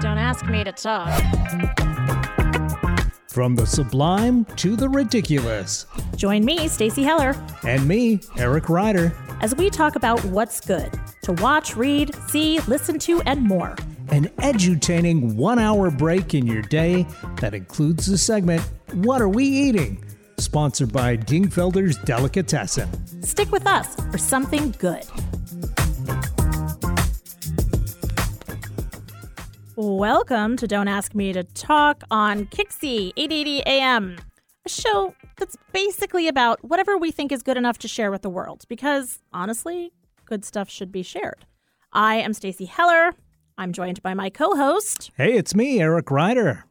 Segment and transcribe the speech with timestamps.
[0.00, 1.08] Don't ask me to talk.
[3.28, 5.86] From the sublime to the ridiculous.
[6.16, 7.34] Join me, Stacy Heller,
[7.66, 9.12] And me, Eric Ryder.
[9.40, 13.76] as we talk about what's good to watch, read, see, listen to, and more.
[14.08, 17.06] An edutaining one hour break in your day
[17.40, 18.60] that includes the segment,
[18.92, 20.04] What Are We Eating?
[20.38, 23.22] Sponsored by Dingfelder's Delicatessen.
[23.22, 25.04] Stick with us for something good.
[29.84, 34.16] Welcome to Don't Ask Me to Talk on KIXI 880 AM,
[34.64, 38.30] a show that's basically about whatever we think is good enough to share with the
[38.30, 39.92] world because honestly,
[40.24, 41.46] good stuff should be shared.
[41.92, 43.14] I am Stacy Heller.
[43.58, 45.10] I'm joined by my co-host.
[45.16, 46.64] Hey, it's me, Eric Ryder.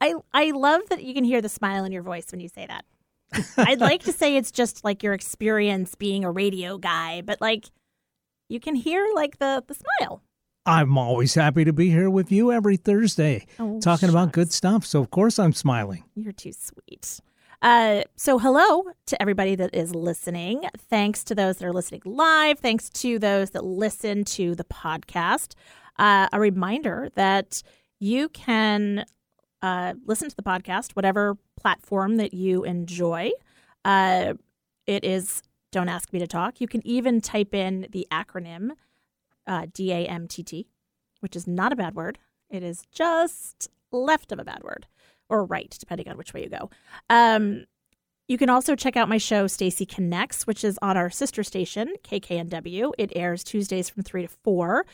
[0.00, 2.66] I I love that you can hear the smile in your voice when you say
[2.66, 2.84] that.
[3.56, 7.66] I'd like to say it's just like your experience being a radio guy, but like
[8.48, 10.22] you can hear like the the smile.
[10.68, 14.84] I'm always happy to be here with you every Thursday Oh, talking about good stuff.
[14.84, 16.04] So, of course, I'm smiling.
[16.14, 17.20] You're too sweet.
[17.62, 20.64] Uh, so hello to everybody that is listening.
[20.76, 22.58] Thanks to those that are listening live.
[22.58, 25.54] Thanks to those that listen to the podcast.
[25.98, 27.62] Uh, a reminder that
[27.98, 29.06] you can
[29.62, 33.30] uh, listen to the podcast, whatever platform that you enjoy.
[33.86, 34.34] Uh,
[34.86, 36.60] it is Don't Ask Me to Talk.
[36.60, 38.72] You can even type in the acronym
[39.48, 40.66] uh, DAMTT,
[41.20, 42.18] which is not a bad word.
[42.50, 44.86] It is just left of a bad word
[45.28, 46.70] or right, depending on which way you go.
[47.10, 47.64] Um,
[48.28, 51.94] you can also check out my show, Stacy Connects, which is on our sister station,
[52.04, 52.92] KKNW.
[52.98, 54.84] It airs Tuesdays from 3 to 4.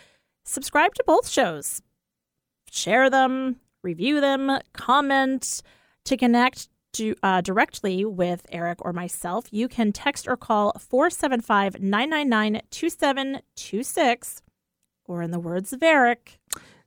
[0.45, 1.83] Subscribe to both shows,
[2.71, 5.63] share them, review them, comment.
[6.05, 11.81] To connect to, uh, directly with Eric or myself, you can text or call 475
[11.81, 14.43] 999 2726,
[15.07, 16.39] or in the words of Eric,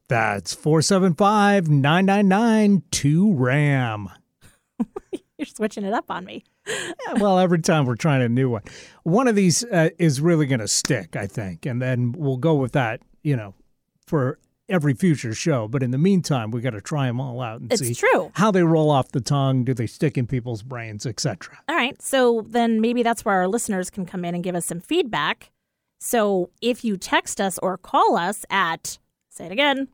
[0.08, 4.08] That's 475 999 2RAM.
[5.38, 6.44] you're switching it up on me.
[6.68, 8.64] Yeah, well, every time we're trying a new one.
[9.04, 11.66] One of these uh, is really going to stick, I think.
[11.66, 13.54] And then we'll go with that, you know,
[14.06, 15.68] for every future show.
[15.68, 18.32] But in the meantime, we got to try them all out and It's see true.
[18.36, 21.58] how they roll off the tongue, do they stick in people's brains, etc.
[21.70, 22.00] All right.
[22.02, 25.52] So then maybe that's where our listeners can come in and give us some feedback.
[26.00, 29.88] So if you text us or call us at, say it again.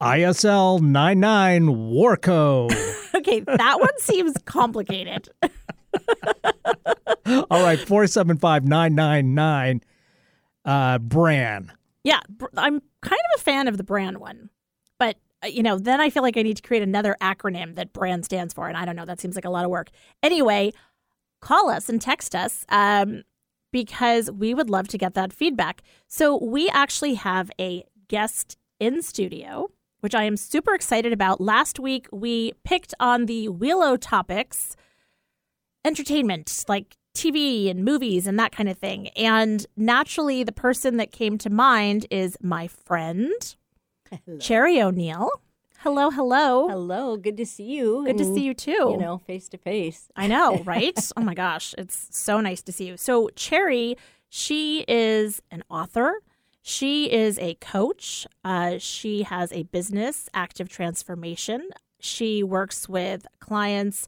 [0.00, 2.94] ISL 99 Warco.
[3.14, 5.28] Okay, that one seems complicated.
[7.50, 9.80] all right, 475 999
[10.64, 11.72] uh, Bran.
[12.04, 12.20] Yeah,
[12.56, 14.50] I'm kind of a fan of the brand one.
[14.98, 17.92] But, uh, you know, then I feel like I need to create another acronym that
[17.92, 18.68] brand stands for.
[18.68, 19.90] And I don't know, that seems like a lot of work.
[20.22, 20.72] Anyway,
[21.40, 23.22] call us and text us um,
[23.72, 25.82] because we would love to get that feedback.
[26.06, 29.70] So we actually have a guest in studio,
[30.00, 31.40] which I am super excited about.
[31.40, 34.76] Last week, we picked on the Willow topics
[35.84, 39.08] entertainment, like TV and movies and that kind of thing.
[39.08, 43.56] And naturally, the person that came to mind is my friend,
[44.38, 45.28] Cherry O'Neill.
[45.78, 46.68] Hello, hello.
[46.68, 48.04] Hello, good to see you.
[48.06, 48.90] Good to see you too.
[48.92, 50.10] You know, face to face.
[50.16, 50.98] I know, right?
[51.16, 52.96] oh my gosh, it's so nice to see you.
[52.96, 53.96] So, Cherry,
[54.28, 56.20] she is an author.
[56.62, 58.26] She is a coach.
[58.44, 61.68] Uh, she has a business, Active Transformation.
[62.00, 64.06] She works with clients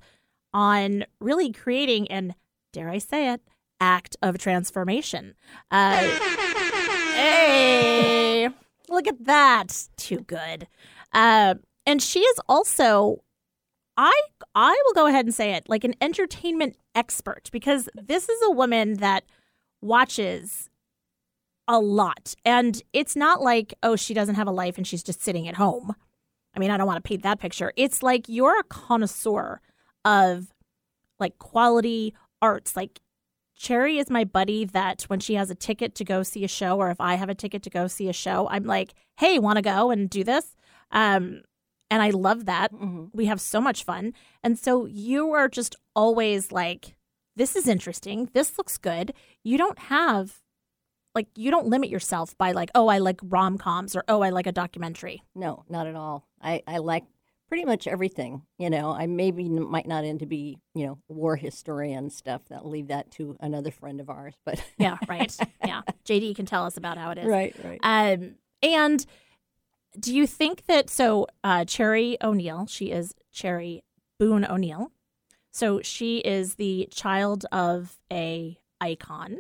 [0.53, 2.35] on really creating an,
[2.73, 3.41] dare I say it,
[3.81, 5.35] act of transformation.
[5.71, 5.97] Uh,
[7.15, 8.49] hey,
[8.89, 9.89] look at that.
[9.97, 10.67] Too good.
[11.13, 11.55] Uh,
[11.87, 13.23] and she is also
[13.97, 14.19] I
[14.55, 18.51] I will go ahead and say it like an entertainment expert because this is a
[18.51, 19.25] woman that
[19.83, 20.71] watches
[21.69, 25.23] a lot and it's not like oh she doesn't have a life and she's just
[25.23, 25.95] sitting at home.
[26.55, 27.73] I mean, I don't want to paint that picture.
[27.77, 29.61] It's like you're a connoisseur
[30.05, 30.53] of
[31.19, 32.77] like quality arts.
[32.77, 33.01] Like
[33.57, 36.79] Cherry is my buddy that when she has a ticket to go see a show
[36.79, 39.57] or if I have a ticket to go see a show, I'm like, "Hey, want
[39.57, 40.57] to go and do this?"
[40.91, 41.43] Um
[41.91, 44.15] and I love that hmm we have so much fun.
[44.43, 46.97] And so you are just always like,
[47.37, 48.31] this is interesting.
[48.33, 49.13] This looks good.
[49.43, 50.43] You don't have,
[51.15, 54.31] like, you don't limit yourself by, like, oh, I like rom coms or oh, I
[54.31, 55.23] like a documentary.
[55.35, 56.27] No, not at all.
[56.43, 57.05] I, I like
[57.51, 58.43] pretty much everything.
[58.59, 62.43] You know, I maybe might not end to be, you know, war historian stuff.
[62.49, 64.35] That leave that to another friend of ours.
[64.47, 65.37] But Yeah, right.
[65.67, 65.83] yeah.
[66.07, 67.27] JD can tell us about how it is.
[67.27, 67.81] right, right.
[67.83, 69.05] Um, and
[69.99, 73.83] do you think that so uh, Cherry O'Neill, she is Cherry
[74.21, 74.93] Boone O'Neill,
[75.51, 79.39] so she is the child of a icon,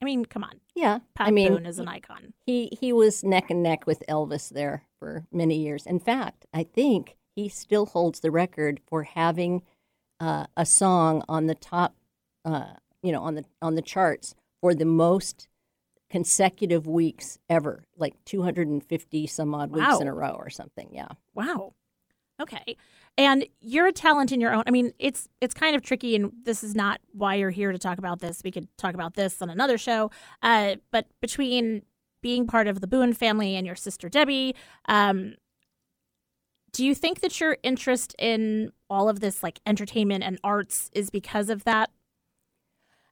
[0.00, 0.60] I mean, come on.
[0.74, 2.32] Yeah, Pat I mean, Boone is an icon.
[2.46, 5.86] he he was neck and neck with Elvis there for many years.
[5.86, 9.62] In fact, I think he still holds the record for having
[10.18, 11.96] uh, a song on the top,
[12.44, 15.48] uh, you know, on the on the charts for the most
[16.10, 20.88] consecutive weeks ever, like 250 some odd weeks in a row or something.
[20.92, 21.08] Yeah.
[21.34, 21.74] Wow.
[22.40, 22.76] Okay.
[23.20, 24.62] And you're a talent in your own.
[24.66, 27.78] I mean, it's it's kind of tricky, and this is not why you're here to
[27.78, 28.40] talk about this.
[28.42, 30.10] We could talk about this on another show.
[30.42, 31.82] Uh, but between
[32.22, 34.56] being part of the Boone family and your sister Debbie,
[34.86, 35.34] um,
[36.72, 41.10] do you think that your interest in all of this, like entertainment and arts, is
[41.10, 41.90] because of that?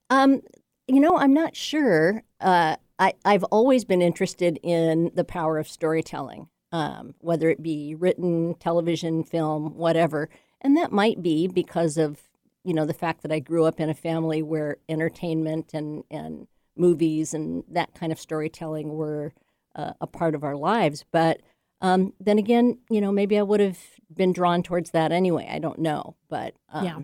[0.08, 0.40] Um,
[0.86, 2.22] you know, I'm not sure.
[2.40, 7.94] Uh, I, I've always been interested in the power of storytelling, um, whether it be
[7.94, 10.28] written, television, film, whatever.
[10.60, 12.20] And that might be because of,
[12.64, 16.46] you know, the fact that I grew up in a family where entertainment and, and
[16.76, 19.32] movies and that kind of storytelling were
[19.74, 21.04] uh, a part of our lives.
[21.10, 21.40] But
[21.80, 23.78] um, then again, you know, maybe I would have
[24.12, 25.48] been drawn towards that anyway.
[25.50, 26.16] I don't know.
[26.28, 26.98] But um, Yeah.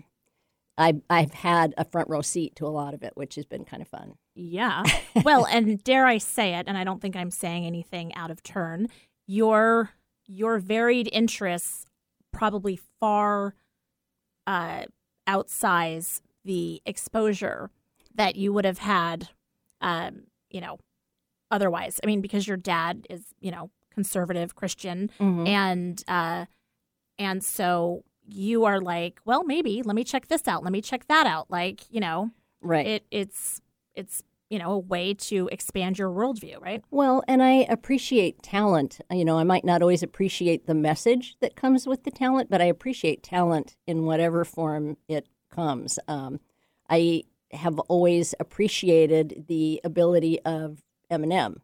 [0.77, 3.63] I, I've had a front row seat to a lot of it, which has been
[3.63, 4.15] kind of fun.
[4.35, 4.83] Yeah.
[5.23, 8.43] Well, and dare I say it, and I don't think I'm saying anything out of
[8.43, 8.89] turn,
[9.27, 9.91] your
[10.27, 11.85] your varied interests
[12.31, 13.55] probably far
[14.47, 14.83] uh,
[15.27, 17.69] outsize the exposure
[18.13, 19.29] that you would have had,
[19.81, 20.77] um, you know,
[21.51, 21.99] otherwise.
[22.03, 25.47] I mean, because your dad is, you know, conservative Christian, Mm-hmm.
[25.47, 26.45] and uh,
[27.17, 31.07] and so you are like, well, maybe let me check this out, let me check
[31.07, 32.31] that out, like you know
[32.61, 32.85] Right.
[32.87, 33.61] it it's
[33.95, 38.99] it's you know a way to expand your worldview right well, and I appreciate talent.
[39.11, 42.61] You know, I might not always appreciate the message that comes with the talent, but
[42.61, 45.97] I appreciate talent in whatever form it comes.
[46.07, 46.39] Um,
[46.89, 51.57] I have always appreciated the ability of Eminem.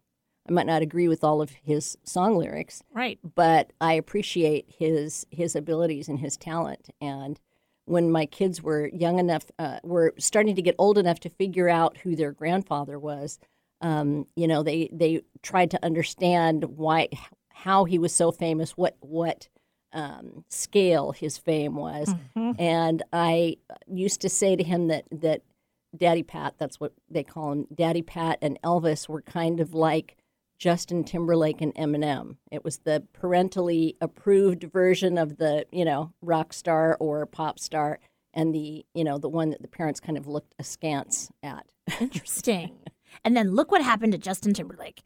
[0.48, 5.24] I might not agree with all of his song lyrics, right but I appreciate his
[5.30, 6.90] his abilities and his talent.
[7.00, 7.38] And
[7.86, 11.68] when my kids were young enough, uh, were starting to get old enough to figure
[11.68, 13.38] out who their grandfather was,
[13.80, 17.08] um, you know, they they tried to understand why
[17.50, 19.48] how he was so famous, what what
[19.92, 22.14] um, scale his fame was,
[22.58, 23.56] and I
[23.86, 25.42] used to say to him that that
[25.96, 30.16] Daddy Pat, that's what they call him, Daddy Pat and Elvis were kind of like
[30.62, 32.36] Justin Timberlake and Eminem.
[32.52, 37.98] It was the parentally approved version of the, you know, rock star or pop star
[38.32, 41.66] and the, you know, the one that the parents kind of looked askance at.
[42.00, 42.78] interesting
[43.24, 45.02] and then look what happened to justin timberlake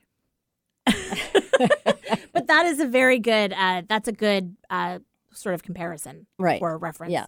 [0.85, 4.99] but that is a very good uh that's a good uh
[5.33, 6.61] sort of comparison Right.
[6.61, 7.25] or reference Yeah.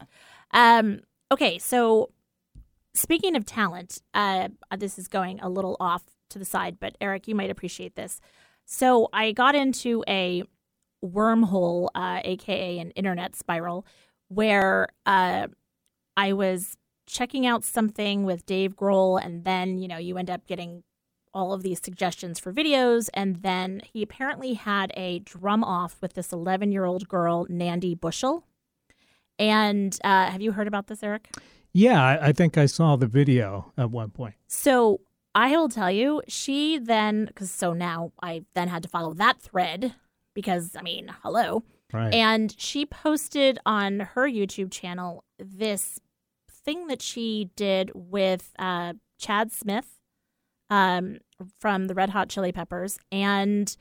[0.52, 1.00] um
[1.32, 2.10] okay so
[2.94, 7.26] speaking of talent uh this is going a little off to the side but eric
[7.28, 8.20] you might appreciate this
[8.64, 10.42] so i got into a
[11.04, 13.86] wormhole uh aka an internet spiral
[14.28, 15.46] where uh
[16.18, 16.76] I was
[17.06, 20.82] checking out something with Dave Grohl, and then, you know, you end up getting
[21.32, 23.08] all of these suggestions for videos.
[23.14, 27.94] And then he apparently had a drum off with this 11 year old girl, Nandi
[27.94, 28.44] Bushell.
[29.38, 31.30] And uh, have you heard about this, Eric?
[31.72, 34.34] Yeah, I, I think I saw the video at one point.
[34.48, 35.00] So
[35.38, 39.40] I will tell you, she then, because so now I then had to follow that
[39.40, 39.94] thread
[40.34, 41.62] because, I mean, hello.
[41.92, 42.12] Right.
[42.12, 46.00] And she posted on her YouTube channel this
[46.50, 49.86] thing that she did with uh, Chad Smith
[50.70, 51.18] um,
[51.60, 52.98] from the Red Hot Chili Peppers.
[53.12, 53.76] And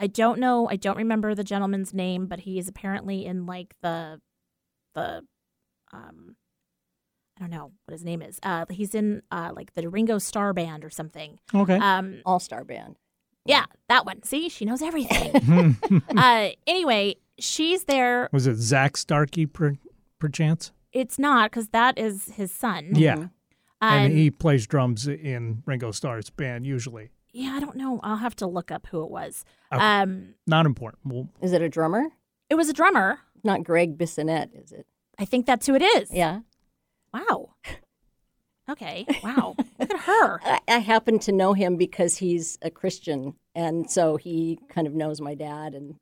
[0.00, 3.76] I don't know, I don't remember the gentleman's name, but he is apparently in like
[3.82, 4.20] the,
[4.96, 5.22] the,
[5.92, 6.34] um,
[7.38, 8.40] I don't know what his name is.
[8.42, 11.38] Uh, he's in uh, like the Ringo Starr band or something.
[11.54, 11.76] okay.
[11.76, 12.96] Um, All star band.
[13.44, 14.22] yeah, that one.
[14.24, 15.76] See, she knows everything.
[16.16, 18.28] uh, anyway, she's there.
[18.32, 19.76] Was it Zak Starkey, per,
[20.18, 20.72] perchance?
[20.92, 22.92] It's not because that is his son.
[22.94, 23.14] Yeah.
[23.14, 23.28] Um,
[23.80, 27.10] and he plays drums in Ringo Starr's band usually.
[27.32, 28.00] yeah, I don't know.
[28.02, 29.44] I'll have to look up who it was.
[29.72, 29.80] Okay.
[29.84, 31.00] Um, Not important.
[31.12, 32.06] Well, Is it a drummer?
[32.50, 33.20] it was a drummer.
[33.44, 34.86] Not Gregg Bissonette, is it?
[35.18, 36.10] I think that's who it is.
[36.12, 36.40] Yeah.
[37.12, 37.50] Wow.
[38.70, 39.06] Okay.
[39.24, 39.54] Wow.
[39.78, 40.40] Look at her.
[40.44, 44.94] I, I happen to know him because he's a Christian, and so he kind of
[44.94, 45.94] knows my dad and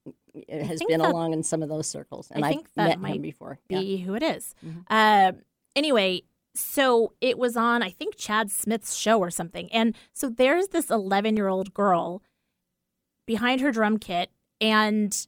[0.51, 2.31] has been that- along in some of those circles.
[2.33, 3.59] And I I've think that met might him before.
[3.69, 3.79] Yeah.
[3.81, 4.55] Be who it is.
[4.67, 4.85] Mhm.
[4.91, 5.33] Uh,
[5.77, 6.23] anyway,
[6.55, 9.71] so it was on, I think, Chad Smith's show or something.
[9.73, 12.21] And so there's this 11 year old girl
[13.27, 15.27] behind her drum kit, and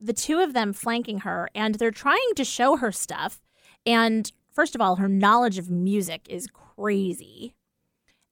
[0.00, 3.40] the two of them flanking her, and they're trying to show her stuff.
[3.84, 7.54] And first of all, her knowledge of music is crazy.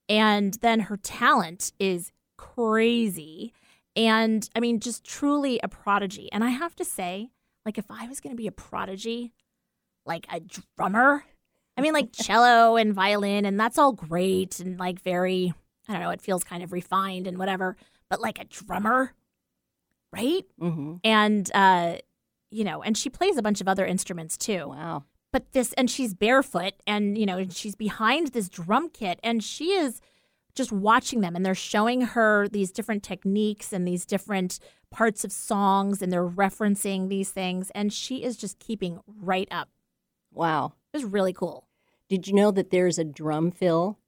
[0.09, 3.53] And then her talent is crazy.
[3.95, 6.31] And I mean, just truly a prodigy.
[6.33, 7.31] And I have to say,
[7.67, 9.33] like, if I was going to be a prodigy,
[10.07, 11.25] like a drummer,
[11.77, 15.53] I mean, like cello and violin, and that's all great and like very,
[15.89, 17.77] I don't know, it feels kind of refined and whatever.
[18.09, 19.13] But like a drummer,
[20.13, 20.45] right?
[20.61, 20.95] Mm-hmm.
[21.05, 21.99] And, uh,
[22.51, 25.05] you know, and she plays a bunch of other instruments too Wow.
[25.33, 29.43] But this and she's barefoot and you know and she's behind this drum kit and
[29.45, 30.01] she is
[30.55, 34.59] just watching them and they're showing her these different techniques and these different
[34.91, 39.69] parts of songs and they're referencing these things and she is just keeping right up
[40.33, 40.73] Wow.
[40.93, 41.67] it was really cool
[42.09, 43.99] Did you know that there's a drum fill?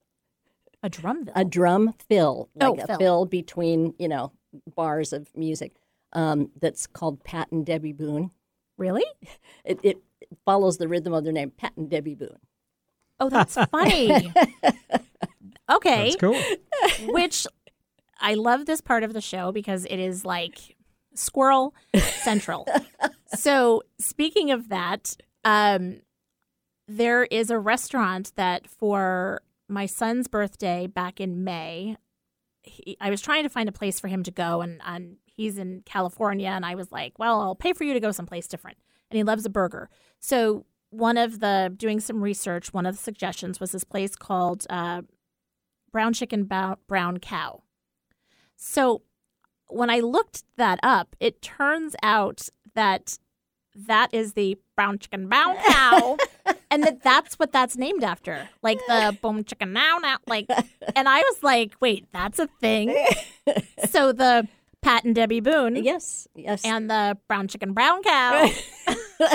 [0.83, 1.33] a drum fill?
[1.37, 2.99] A drum fill, Oh, like a fill.
[2.99, 4.33] fill between, you know,
[4.75, 5.73] bars of music.
[6.15, 8.31] Um, that's called Pat and Debbie Boone.
[8.79, 9.05] really
[9.65, 9.99] It, it
[10.45, 12.39] follows the rhythm of their name, Pat and Debbie Boone.
[13.21, 14.33] oh that's funny
[15.71, 17.13] okay That's cool.
[17.13, 17.47] which
[18.21, 20.77] I love this part of the show because it is like
[21.15, 21.75] squirrel
[22.23, 22.67] central.
[23.39, 26.01] so speaking of that, um,
[26.87, 31.97] there is a restaurant that for my son's birthday back in May,
[32.63, 35.57] he, I was trying to find a place for him to go, and, and he's
[35.57, 38.77] in California, and I was like, well, I'll pay for you to go someplace different.
[39.11, 39.88] And he loves a burger.
[40.19, 44.67] So one of the doing some research, one of the suggestions was this place called
[44.71, 45.02] uh,
[45.93, 47.62] Brown Chicken Bow- Brown Cow.
[48.57, 49.02] So
[49.69, 53.19] when I looked that up, it turns out that
[53.75, 56.17] that is the brown chicken brown cow
[56.71, 60.47] and that that's what that's named after like the boom chicken now now like
[60.97, 62.88] and i was like wait that's a thing
[63.88, 64.47] so the
[64.83, 66.65] pat and debbie boone Yes, yes.
[66.65, 68.49] and the brown chicken brown cow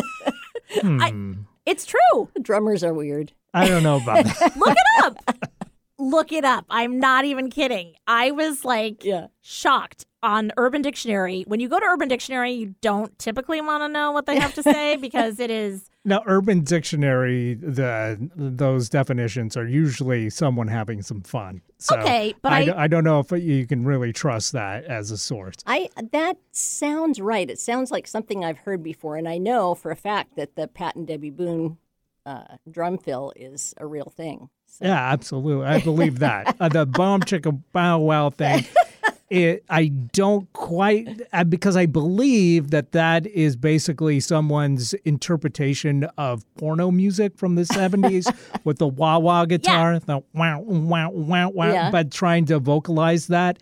[0.82, 1.34] Hmm.
[1.66, 3.32] it's true Drummers are weird.
[3.54, 4.54] I don't know about that.
[4.58, 5.50] look it up
[5.98, 9.28] look it up i'm not even kidding i was like Yeah.
[9.42, 11.44] shocked on Urban Dictionary.
[11.48, 14.56] When you go to Urban Dictionary, you don't typically want to know what they have
[14.56, 21.02] to say because it is Now, Urban Dictionary, the those definitions are usually someone having
[21.02, 21.62] some fun.
[21.80, 25.18] So Okay, but I I don't know if you can really trust that as a
[25.18, 25.56] source.
[25.66, 27.50] I that sounds right.
[27.50, 30.68] It sounds like something I've heard before, and I know for a fact that the
[30.68, 31.78] Pat and Debbie Boone
[32.26, 34.50] uh, drum fill is a real thing.
[34.68, 35.66] So, Yeah, absolutely.
[35.66, 36.56] I believe that.
[36.60, 38.66] uh, the bomb chicka bow wow thing.
[39.32, 46.44] It, I don't quite uh, because I believe that that is basically someone's interpretation of
[46.58, 48.32] porno music from the 70s
[48.64, 51.90] with the wah wah guitar, the wow wow wow wow, Yeah.
[51.92, 53.58] but trying to vocalize that.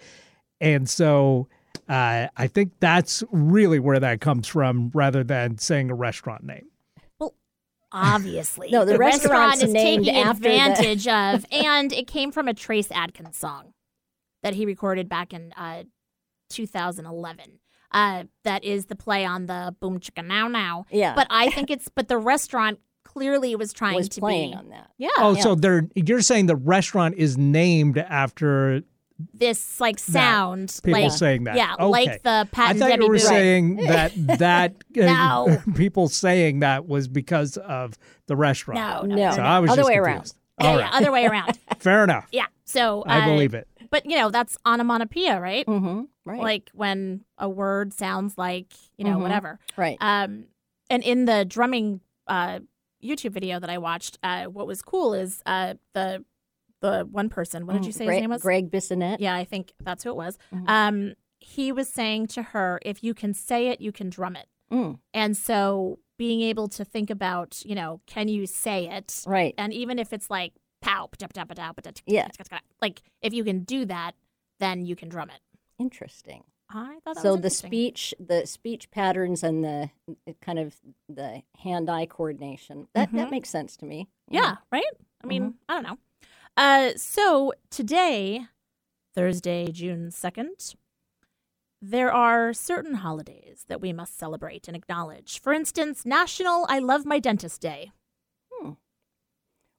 [0.60, 1.48] And so
[1.88, 6.67] uh, I think that's really where that comes from rather than saying a restaurant name.
[7.20, 7.34] Well,
[7.91, 12.32] obviously No, the restaurant restaurant's is named taking after the- advantage of, and it came
[12.34, 13.73] from a Trace Adkins song
[14.44, 15.84] that he recorded back in uh,
[16.50, 17.60] 2011.
[17.92, 20.86] Uh, that is the play on the boom chicka now now.
[20.92, 21.14] Yeah.
[21.16, 24.70] but I think it's but the restaurant clearly was trying was to playing be on
[24.70, 24.90] that.
[24.98, 25.42] yeah Oh, Yeah.
[25.44, 28.82] so they're you're saying the restaurant is named after
[29.36, 31.56] this like sound people like saying that.
[31.56, 31.86] yeah Okay.
[31.86, 33.28] like the Pat I and thought Debbie you were Boone.
[33.28, 35.62] saying that that uh, No.
[35.76, 37.96] people saying that was because of
[38.26, 38.80] the restaurant.
[39.08, 39.32] no no, No.
[39.32, 40.36] So no, I was Other just way confused.
[40.60, 42.28] yeah, All yeah, other way around Fair enough.
[42.32, 43.68] yeah so I uh, believe it.
[43.94, 46.02] But you know that's onomatopoeia right Mm-hmm.
[46.26, 46.40] Right.
[46.50, 49.22] like when a word sounds like you know Mhm.
[49.22, 49.98] whatever right.
[50.02, 50.46] um
[50.90, 52.60] and in the drumming uh
[53.04, 56.24] youtube video that i watched uh what was cool is uh the
[56.82, 59.18] the one person what did you say Greg, his name was Gregg Bissonette.
[59.20, 60.70] yeah i think that's who it was Mhm.
[60.70, 64.48] um he was saying to her if you can say it you can drum it
[64.72, 69.54] Mm, and so being able to think about you know can you say it right.
[69.58, 71.10] and even if it's like pow
[72.06, 72.28] Yeah.
[72.82, 74.16] like if you can do that
[74.60, 75.40] then you can drum it
[75.80, 76.44] Interesting.
[76.70, 79.90] i thought that So was the speech, the speech patterns, and the
[80.28, 80.75] uh, kind of
[81.10, 83.32] the hand-eye coordination that that Mhm.
[83.32, 84.08] makes sense to me.
[84.30, 84.84] Yeah, right?
[85.24, 85.98] I mean, I don't know.
[86.58, 88.48] Uh, so today,
[89.16, 90.75] Thursday, June 2nd,
[91.82, 95.40] there are certain holidays that we must celebrate and acknowledge.
[95.42, 97.92] For instance, National I Love My Dentist Day.
[98.52, 98.72] Hmm.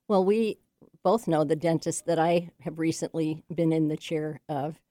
[0.07, 0.59] Well, we
[1.05, 4.81] both know the dentist that I have recently been in the chair of,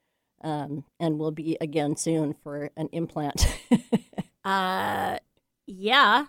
[0.42, 3.46] um, and will be again soon for an implant.
[4.44, 5.16] Uh,
[5.66, 6.26] yeah,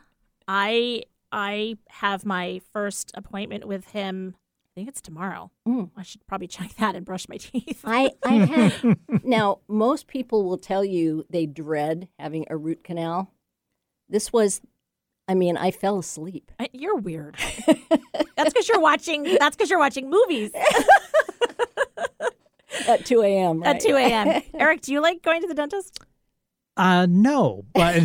[0.47, 4.35] I I have my first appointment with him.
[4.37, 5.51] I think it's tomorrow.
[5.67, 5.91] Mm.
[5.97, 7.81] I should probably check that and brush my teeth.
[7.83, 9.59] I, I have now.
[9.67, 13.33] Most people will tell you they dread having a root canal.
[14.07, 14.61] This was,
[15.27, 16.51] I mean, I fell asleep.
[16.59, 17.35] I- You're weird.
[18.35, 19.23] that's because you're watching.
[19.39, 20.51] That's because you're watching movies.
[22.87, 23.61] At 2 a.m.
[23.61, 23.75] Right?
[23.75, 24.41] at 2 a.m.
[24.53, 25.99] Eric, do you like going to the dentist?
[26.77, 28.03] Uh no, but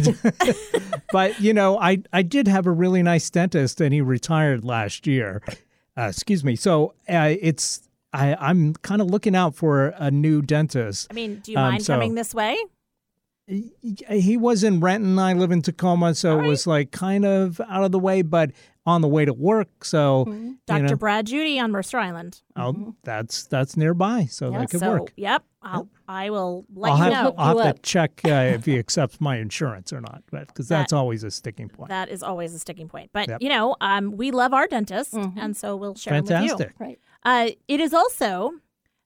[1.12, 5.08] but you know, I I did have a really nice dentist, and he retired last
[5.08, 5.42] year.
[5.98, 6.54] Uh, excuse me.
[6.54, 11.08] So uh, it's I I'm kind of looking out for a new dentist.
[11.10, 12.56] I mean, do you Um, mind so- coming this way?
[13.50, 15.18] He- He was in Renton.
[15.18, 18.22] I live in Tacoma, so All it was like kind of out of the way,
[18.22, 18.52] but
[18.86, 19.84] on the way to work.
[19.84, 20.82] So you Dr.
[20.84, 22.42] know, Brad Judy on Mercer Island.
[22.56, 25.12] I'll, that's that's nearby, so Yeah, that could so, work.
[25.16, 27.34] yep, I'll, I will let I'll you have, know.
[27.38, 30.92] I'll you have to check uh, if he accepts my insurance or not, because that's
[30.92, 31.88] always a sticking point.
[31.88, 33.10] That is always a sticking point.
[33.12, 33.42] But, Yep.
[33.42, 36.48] you know, um, we love our dentist, and so we'll share them with you.
[36.56, 36.74] Fantastic.
[36.78, 36.98] Right.
[37.24, 38.52] Uh, it is also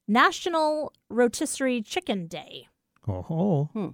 [0.06, 2.68] National Rotisserie Chicken Day.
[3.08, 3.88] Oh, I-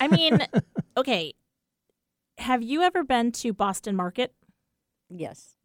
[0.00, 0.38] I mean,
[0.96, 1.34] okay,
[2.38, 4.32] have you ever been to Boston Market?
[5.08, 5.56] Yes.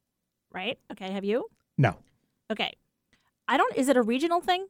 [0.53, 0.77] Right?
[0.91, 1.47] Okay, have you?
[1.77, 1.95] no,
[2.51, 2.73] Okay.
[3.47, 4.67] I don't, is it a regional thing?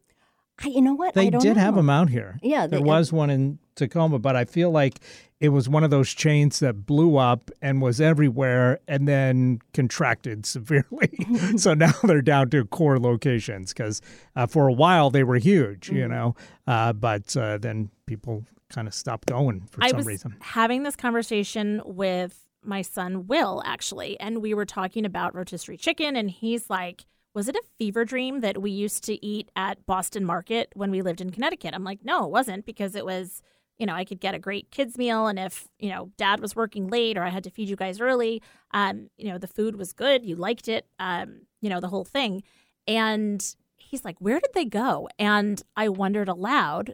[0.64, 1.18] I, you know what?
[1.18, 1.78] I they don't did have know.
[1.82, 2.38] them out here.
[2.44, 5.00] Yeah, there they- was one in Tacoma, but I feel like
[5.40, 10.46] it was one of those chains that blew up and was everywhere, and then contracted
[10.46, 11.10] severely.
[11.58, 14.02] so now they're down to core locations because
[14.36, 16.12] uh, for a while they were huge, you Mm-hmm.
[16.12, 16.36] know,
[16.68, 20.38] uh, but uh, then people kind of stopped going for I some was reason.
[20.42, 26.16] having this conversation with my son Will actually, and we were talking about rotisserie chicken,
[26.16, 30.26] and he's like, "Was it a fever dream that we used to eat at Boston
[30.26, 33.42] Market when we lived in Connecticut?" I'm like, "No, it wasn't because it was."
[33.80, 36.56] You know, I could get a great kids meal, and if you know Dad was
[36.56, 38.44] working late or I had to feed you guys early,
[38.76, 42.06] um, you know the food was good, you liked it, um, you know the whole
[42.06, 42.44] thing.
[42.88, 43.44] And
[43.78, 46.94] he's like, "Where did they go?" And I wondered aloud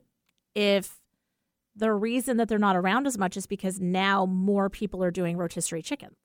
[0.55, 0.96] if
[1.77, 5.37] the reason that they're not around as much is because now more people are doing
[5.37, 6.15] rotisserie chicken.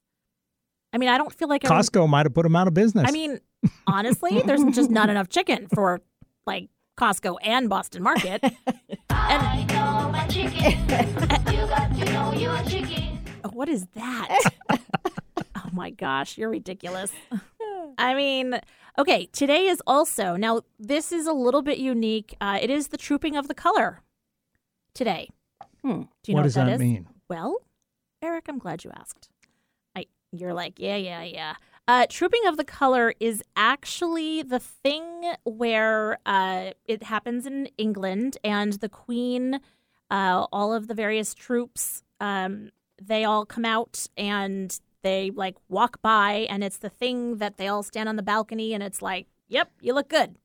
[0.93, 3.07] I mean, I don't feel like I, Costco might have put them out of business.
[3.09, 3.41] I mean,
[3.87, 6.01] honestly, there's just not enough chicken for
[6.47, 6.69] like
[6.99, 8.43] Costco and Boston Market.
[9.15, 9.63] And
[13.63, 14.39] what is that?
[15.57, 17.13] oh my gosh, you're ridiculous.
[17.99, 18.61] I mean,
[18.99, 20.63] okay, today is also now.
[20.79, 22.35] This is a little bit unique.
[22.41, 24.01] Uh, it is the trooping of the color
[24.95, 25.29] today.
[25.85, 26.03] Hmm.
[26.23, 26.81] Do you what know does what that is?
[26.81, 27.09] mean?
[27.29, 27.59] Well,
[28.23, 29.29] Eric, I'm glad you asked.
[29.97, 31.55] I you're like, yeah, yeah, yeah.
[31.89, 38.39] Uh, trooping of the color is actually the thing where uh, it happens in England,
[38.45, 39.61] and the Queen,
[40.09, 42.71] uh, all of the various troops, um,
[43.03, 47.67] they all come out and they like walk by, and it's the thing that they
[47.67, 50.37] all stand on the balcony, and it's like, yep, you look good,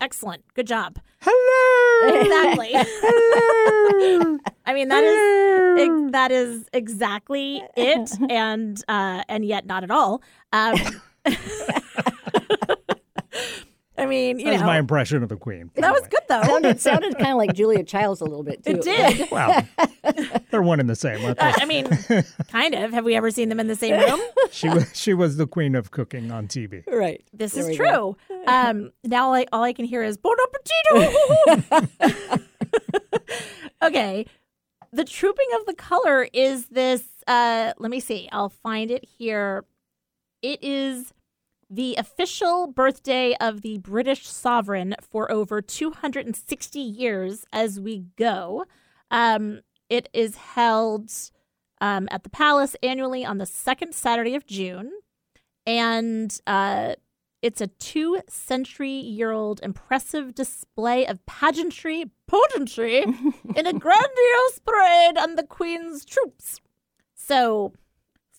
[0.00, 0.98] excellent, good job.
[1.20, 1.79] Hello.
[2.02, 2.72] Exactly.
[4.66, 10.22] I mean that is that is exactly it, and uh, and yet not at all.
[10.52, 10.76] Um,
[14.00, 15.70] I mean, you That was know, my impression of the Queen.
[15.74, 16.42] that was good though.
[16.42, 18.72] Sounded, sounded kind of like Julia Childs a little bit too.
[18.72, 19.28] It did.
[19.30, 19.62] Wow,
[20.50, 21.22] they're one and the same.
[21.24, 21.86] Uh, I mean,
[22.48, 22.92] kind of.
[22.92, 24.20] Have we ever seen them in the same room?
[24.50, 26.82] she was she was the queen of cooking on TV.
[26.86, 27.22] Right.
[27.34, 28.16] This There is true.
[28.46, 30.34] Um, now, I, all I can hear is "Bon
[30.90, 32.40] appetito."
[33.82, 34.26] okay,
[34.92, 37.02] the trooping of the color is this.
[37.26, 38.28] Uh, let me see.
[38.32, 39.64] I'll find it here.
[40.42, 41.12] It is
[41.70, 48.64] the official birthday of the British sovereign for over 260 years as we go.
[49.10, 51.12] Um, it is held
[51.80, 54.90] um, at the palace annually on the second Saturday of June.
[55.64, 56.96] And uh,
[57.42, 63.02] it's a two century year old impressive display of pageantry, potentry,
[63.56, 66.60] in a grandiose parade on the Queen's troops.
[67.14, 67.72] So,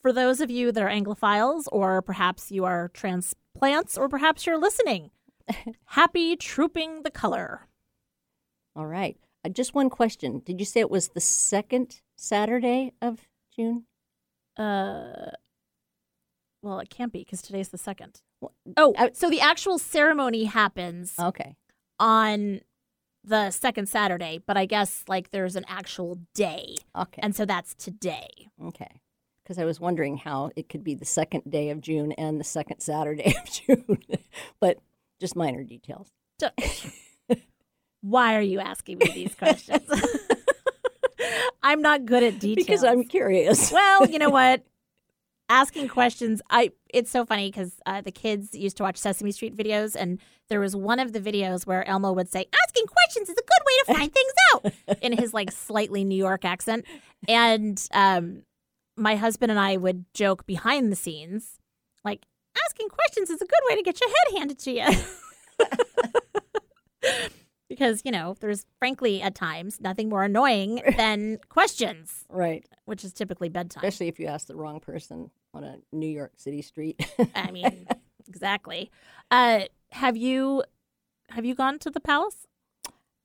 [0.01, 4.57] for those of you that are Anglophiles, or perhaps you are transplants, or perhaps you're
[4.57, 5.11] listening,
[5.85, 7.67] happy trooping the color.
[8.75, 9.17] All right.
[9.45, 10.39] Uh, just one question.
[10.45, 13.85] Did you say it was the second Saturday of June?
[14.57, 15.31] Uh,
[16.63, 18.21] well, it can't be because today's the second.
[18.39, 21.55] Well, Oh, I- so the actual ceremony happens Okay.
[21.99, 22.61] on
[23.23, 27.19] the second Saturday, but I guess like there's an actual day, Okay.
[27.21, 28.29] and so that's today.
[28.63, 28.99] okay.
[29.51, 32.43] Because I was wondering how it could be the second day of June and the
[32.45, 33.97] second Saturday of June,
[34.61, 34.77] but
[35.19, 36.09] just minor details.
[36.39, 36.51] So-
[37.99, 39.81] Why are you asking me these questions?
[41.63, 42.65] I'm not good at details.
[42.65, 43.73] Because I'm curious.
[43.73, 44.63] well, you know what?
[45.49, 49.53] Asking questions, I it's so funny because uh, the kids used to watch Sesame Street
[49.53, 53.35] videos, and there was one of the videos where Elmo would say, "Asking questions is
[53.37, 56.85] a good way to find things out," in his like slightly New York accent,
[57.27, 58.43] and um,
[59.01, 61.57] my husband and I would joke behind the scenes,
[62.05, 62.25] like,
[62.67, 64.87] "Asking questions is a good way to get your head handed to you."
[67.69, 72.65] because, you know, there's frankly at times nothing more annoying than questions, Right.
[72.85, 73.83] which is typically bedtime.
[73.83, 77.01] Especially if you ask the wrong person on a New York City street.
[77.35, 77.87] I mean,
[78.27, 78.91] exactly.
[79.29, 79.61] Uh,
[79.91, 80.63] have you
[81.29, 82.45] have you gone to the palace?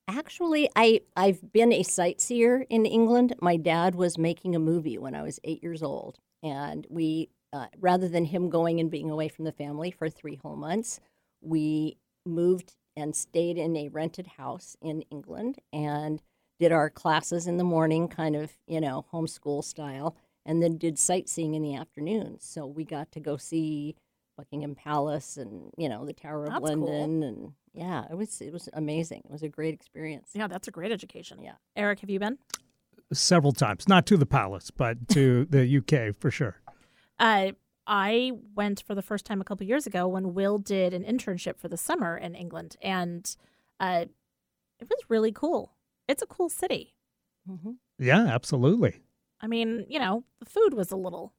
[0.09, 3.35] Actually, I I've been a sightseer in England.
[3.41, 7.67] My dad was making a movie when I was eight years old, and we uh,
[7.79, 11.01] rather than him going and being away from the family for three whole months,
[11.41, 16.23] we moved and stayed in a rented house in England and
[16.59, 21.01] did our classes in the morning, kind of you know homeschool style, and then did
[21.01, 22.45] sightseeing in the afternoons.
[22.45, 23.97] So we got to go see
[24.37, 27.01] Buckingham Palace and you know the Tower of That's cool.
[27.01, 29.23] London and yeah, it was it was amazing.
[29.25, 30.31] It was a great experience.
[30.35, 31.43] Yeah, that's a great education.
[31.43, 31.55] Yeah.
[31.77, 32.39] Eric, have you been?
[33.13, 36.61] Several times, not to the palace, but to the UK for sure.
[37.19, 37.53] Uh,
[37.87, 41.57] I went for the first time a couple years ago when Will did an internship
[41.59, 43.35] for the summer in England, and
[43.79, 44.07] uh,
[44.81, 45.73] it was really cool.
[46.09, 46.95] It's a cool city.
[47.47, 49.03] hmm Yeah, absolutely.
[49.41, 51.33] I mean, you know, the food was a little.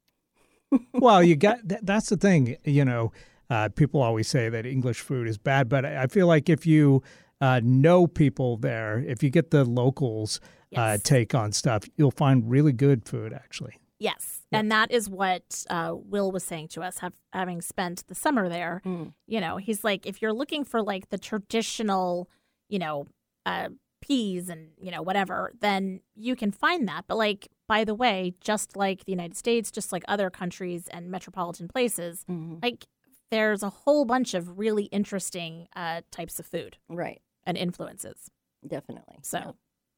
[0.93, 2.57] Well, you got that, that's the thing.
[2.63, 3.11] You know,
[3.49, 6.65] uh, people always say that English food is bad, but I I feel like if
[6.65, 7.03] you
[7.41, 10.39] uh, know people there, if you get the locals
[10.75, 13.33] uh, take on stuff, you'll find really good food.
[13.33, 18.05] Actually, Yes, and that is what uh, Will was saying to us, have, having spent
[18.07, 18.81] the summer there.
[18.85, 19.13] Mm.
[19.25, 22.29] You know, he's like, if you're looking for like the traditional,
[22.69, 23.07] you know,
[23.47, 23.69] uh,
[24.01, 27.05] peas and you know whatever, then you can find that.
[27.07, 31.09] But like, by the way, just like the United States, just like other countries and
[31.11, 32.85] metropolitan places, hmm like
[33.29, 38.31] there's a whole bunch of really interesting uh, types of food Right, and influences.
[38.65, 39.17] definitely.
[39.21, 39.51] So Yeah.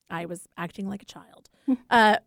[0.10, 1.48] I was acting like a child.
[1.92, 2.18] uh,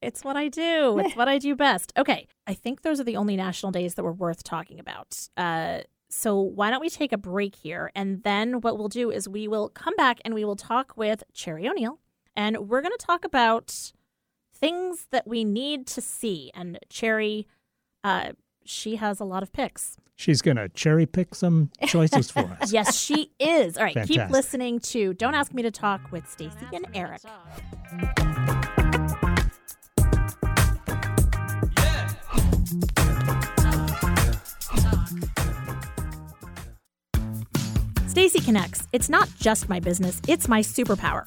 [0.00, 0.98] it's what I do.
[1.04, 1.92] It's what I do best.
[1.96, 2.26] Okay.
[2.46, 5.28] I think those are the only national days that were worth talking about.
[5.36, 7.90] Uh, so why don't we take a break here?
[7.94, 11.22] And then what we'll do is we will come back and we will talk with
[11.34, 11.98] Cherry O'Neill.
[12.36, 13.92] And we're going to talk about
[14.60, 16.50] things that we need to see.
[16.54, 17.46] And Cherry,
[18.04, 18.32] uh,
[18.64, 19.96] she has a lot of picks.
[20.16, 22.72] she's gonna cherry pick some choices for us.
[22.72, 23.76] Yes, she is.
[23.78, 27.20] All right, keep listening to Don't Ask Me to Talk with Stacy and Eric.
[38.06, 38.86] Stacy Connects.
[38.92, 41.26] It's not just my business, it's my superpower.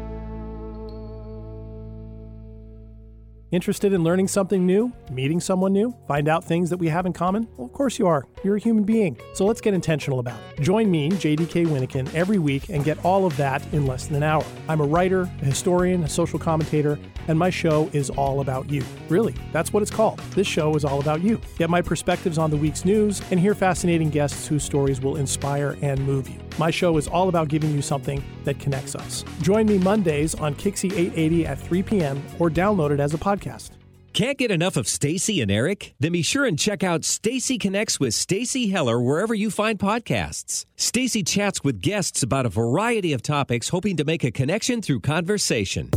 [3.51, 4.93] Interested in learning something new?
[5.11, 5.93] Meeting someone new?
[6.07, 7.49] Find out things that we have in common?
[7.57, 8.25] Well, of course you are.
[8.45, 9.19] You're a human being.
[9.33, 10.61] So let's get intentional about it.
[10.61, 14.23] Join me, JDK Winnikin, every week and get all of that in less than an
[14.23, 14.45] hour.
[14.69, 18.83] I'm a writer, a historian, a social commentator, and my show is all about you.
[19.09, 20.19] Really, that's what it's called.
[20.35, 21.39] This show is all about you.
[21.57, 25.77] Get my perspectives on the week's news and hear fascinating guests whose stories will inspire
[25.81, 26.39] and move you.
[26.57, 29.23] My show is all about giving you something that connects us.
[29.41, 32.23] Join me Mondays on KIXI 880 at 3 p.m.
[32.39, 33.71] or download it as a podcast.
[34.13, 35.93] Can't get enough of Stacy and Eric?
[36.01, 40.65] Then be sure and check out Stacy Connects with Stacy Heller wherever you find podcasts.
[40.75, 44.99] Stacy chats with guests about a variety of topics, hoping to make a connection through
[44.99, 45.89] conversation.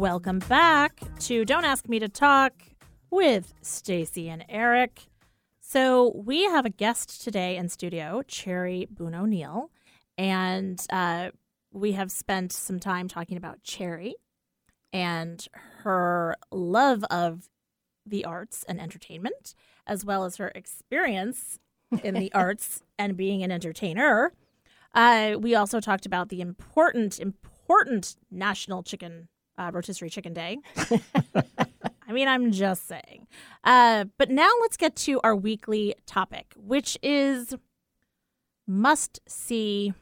[0.00, 2.54] Welcome back to Don't Ask Me to Talk
[3.10, 5.02] with Stacy and Eric.
[5.60, 9.70] So we have a guest today in studio, Cherry Boone O'Neill,
[10.16, 11.32] and uh,
[11.70, 14.14] we have spent some time talking about Cherry
[14.90, 15.46] and
[15.82, 17.50] her love of
[18.06, 19.54] the arts and entertainment,
[19.86, 21.58] as well as her experience
[22.02, 24.32] in the arts and being an entertainer.
[24.94, 29.28] Uh, we also talked about the important, important National Chicken
[29.60, 30.58] uh, Rotisserie Chicken Day.
[32.08, 33.28] I mean, I'm just saying.
[33.62, 37.54] Uh, but now let's get to our weekly topic, which is
[38.66, 39.92] must see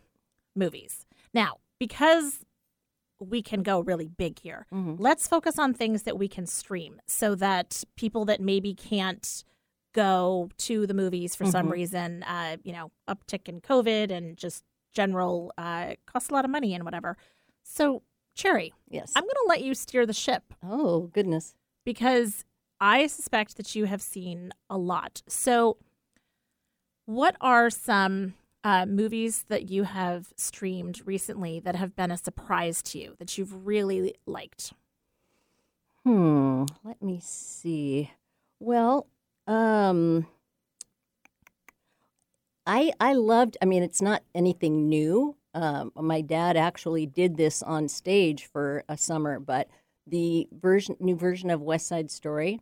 [0.55, 1.07] movies.
[1.35, 2.45] Now, because
[3.21, 4.97] we can go really big here, Mhm.
[4.99, 9.43] let's focus on things that we can stream so that people that maybe can't
[9.93, 11.71] go to the movies for some Mhm.
[11.73, 16.51] reason, uh, you know, uptick in COVID and just general uh, costs a lot of
[16.51, 17.17] money and whatever.
[17.65, 18.03] So,
[18.39, 19.13] Cherry, Yes.
[19.17, 21.55] I'm going to let you steer the ship oh goodness.
[21.85, 22.45] because
[22.81, 25.23] I suspect that you have seen a lot.
[25.27, 25.77] So,
[27.05, 32.81] What are some uh, movies that you have streamed recently that have been a surprise
[32.83, 34.73] to you that you've really liked?
[36.05, 36.65] Hmm.
[36.85, 38.13] Let me see.
[38.61, 39.09] Well,
[39.49, 40.27] um,
[42.67, 43.57] I I loved.
[43.61, 45.35] I mean, it's not anything new.
[45.55, 49.69] Um, my dad actually did this on stage for a summer, but
[50.07, 52.61] the version, new version of West Side Story,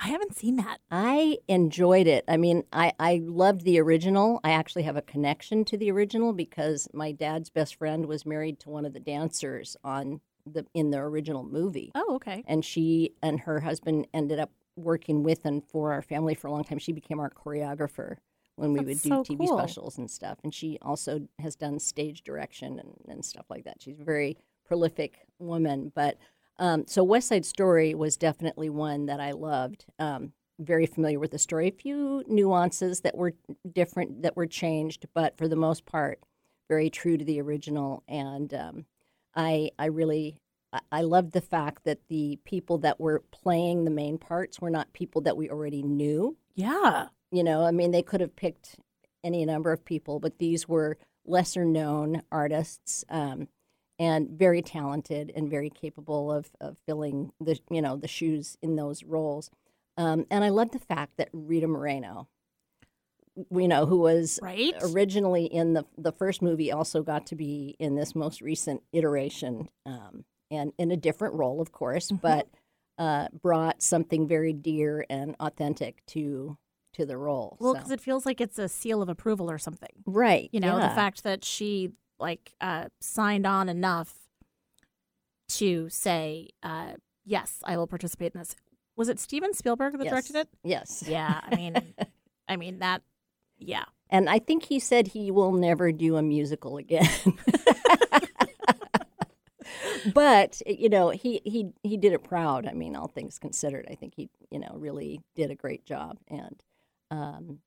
[0.00, 0.78] I haven't seen that.
[0.90, 2.24] I enjoyed it.
[2.26, 4.40] I mean, I, I loved the original.
[4.42, 8.58] I actually have a connection to the original because my dad's best friend was married
[8.60, 11.92] to one of the dancers on the in the original movie.
[11.94, 12.42] Oh, okay.
[12.46, 16.52] And she and her husband ended up working with and for our family for a
[16.52, 16.78] long time.
[16.78, 18.16] She became our choreographer
[18.56, 19.58] when we That's would do so TV cool.
[19.58, 20.38] specials and stuff.
[20.44, 23.76] And she also has done stage direction and, and stuff like that.
[23.80, 24.36] She's a very
[24.66, 25.90] prolific woman.
[25.94, 26.18] But
[26.58, 29.86] um, so West Side Story was definitely one that I loved.
[29.98, 31.66] Um, very familiar with the story.
[31.68, 33.32] A few nuances that were
[33.72, 36.20] different, that were changed, but for the most part,
[36.68, 38.04] very true to the original.
[38.06, 38.84] And um,
[39.34, 40.40] I, I really,
[40.72, 44.70] I- I loved the fact that the people that were playing the main parts were
[44.70, 46.36] not people that we already knew.
[46.54, 47.06] Yeah.
[47.32, 48.76] You know, I mean, they could have picked
[49.24, 53.48] any number of people, but these were lesser known artists um,
[53.98, 58.76] and very talented and very capable of, of filling the you know the shoes in
[58.76, 59.50] those roles.
[59.96, 62.28] Um, and I love the fact that Rita Moreno,
[63.50, 64.74] you know, who was Right.
[64.82, 69.70] originally in the the first movie, also got to be in this most recent iteration,
[69.86, 72.48] um, and in a different role, of course, but
[72.98, 76.58] uh, brought something very dear and authentic to
[76.94, 77.56] to the role.
[77.60, 77.78] Well, so.
[77.78, 79.90] because it feels like it's a seal of approval or something.
[80.06, 80.88] right, You know, yeah.
[80.88, 84.14] the fact that she like uh, signed on enough
[85.50, 86.92] to say, uh,
[87.24, 88.54] "Yes, I will participate in this."
[88.96, 90.10] Was it Steven Spielberg that Yes.
[90.12, 90.48] directed it?
[90.62, 91.40] Yes, Yeah.
[91.42, 91.74] I mean,
[92.48, 93.02] I mean that.
[93.58, 93.84] Yeah.
[94.10, 97.08] and I think he said he will never do a musical again.
[100.14, 102.66] but you know, he he he did it proud.
[102.66, 106.18] I mean, all things considered, I think he you know really did a great job.
[106.28, 106.62] And
[107.12, 107.60] um,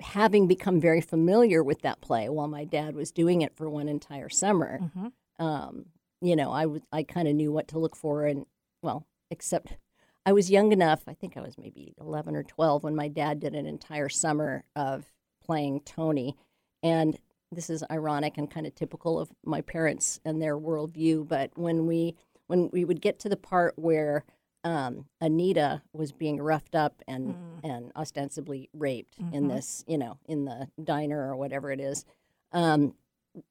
[0.00, 3.88] having become very familiar with that play while my dad was doing it for one
[3.88, 5.08] entire summer, hmm
[5.38, 5.86] um,
[6.20, 8.46] you know, I was I kind of knew what to look for, and
[8.82, 9.76] well, except
[10.24, 11.02] I was young enough.
[11.06, 14.64] I think I was maybe eleven or twelve when my dad did an entire summer
[14.74, 15.10] of
[15.44, 16.36] playing Tony,
[16.82, 17.18] and
[17.52, 21.26] this is ironic and kind of typical of my parents and their worldview.
[21.28, 24.24] But when we when we would get to the part where
[24.64, 29.48] um, Anita was being roughed up and and ostensibly raped in Mhm.
[29.48, 32.04] this, you know, in the diner or whatever it is,
[32.52, 32.94] um,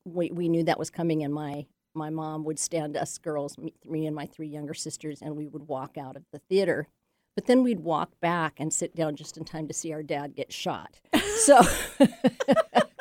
[0.06, 3.74] we we knew that was coming, and my my mom would stand us girls, me,
[3.86, 6.88] me and my three younger sisters, and we would walk out of the theater.
[7.36, 10.36] But then we'd walk back and sit down just in time to see our dad
[10.36, 11.00] get shot.
[11.38, 11.62] So,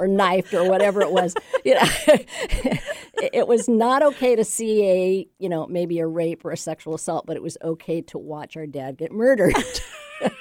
[0.00, 1.34] or knifed or whatever it was.
[1.62, 6.42] You know, it, it was not okay to see a, you know, maybe a rape
[6.42, 9.54] or a sexual assault, but it was okay to watch our dad get murdered.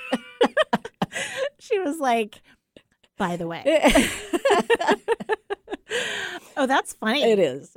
[1.59, 2.41] She was like,
[3.17, 3.63] "By the way."
[6.57, 7.21] oh, that's funny.
[7.21, 7.75] it is.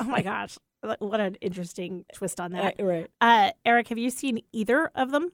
[0.00, 0.56] Oh my gosh,
[1.00, 2.76] what an interesting twist on that.
[2.78, 3.08] right.
[3.20, 5.32] Uh, Eric, have you seen either of them?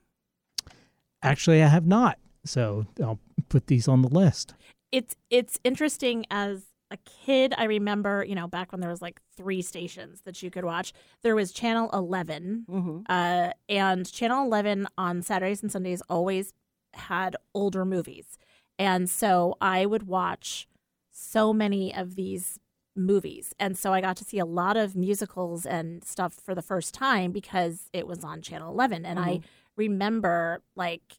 [1.22, 2.18] Actually, I have not.
[2.44, 4.54] So I'll put these on the list.
[4.94, 9.20] It's it's interesting as a kid i remember you know back when there was like
[9.36, 14.86] three stations that you could watch there was channel 11 hmm uh, and channel 11
[14.96, 16.52] on saturdays and sundays always
[16.94, 18.38] had older movies.
[18.78, 20.68] And so i would watch
[21.10, 22.58] so many of these
[22.96, 23.52] movies.
[23.58, 26.94] And so i got to see a lot of musicals and stuff for the first
[26.94, 29.40] time because it was on channel 11 and i
[29.76, 31.18] remember like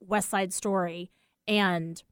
[0.00, 1.12] west side story
[1.46, 2.02] and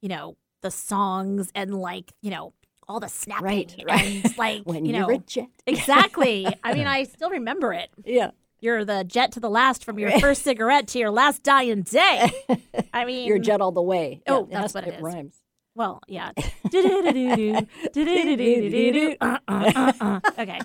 [0.00, 2.52] you know the songs and like you know
[2.88, 4.24] all the snapping Right, right.
[4.24, 5.48] and like When you you're know a jet.
[5.66, 8.30] exactly i mean i still remember it Yeah.
[8.60, 12.30] you're the jet to the last from your first cigarette to your last dying day
[12.92, 14.22] i mean You're jet all the way.
[14.26, 15.02] Oh, it that's has to- what it is.
[15.02, 15.36] rhymes.
[15.74, 17.62] well yeah uh,
[19.20, 20.20] uh, uh, uh.
[20.38, 20.60] okay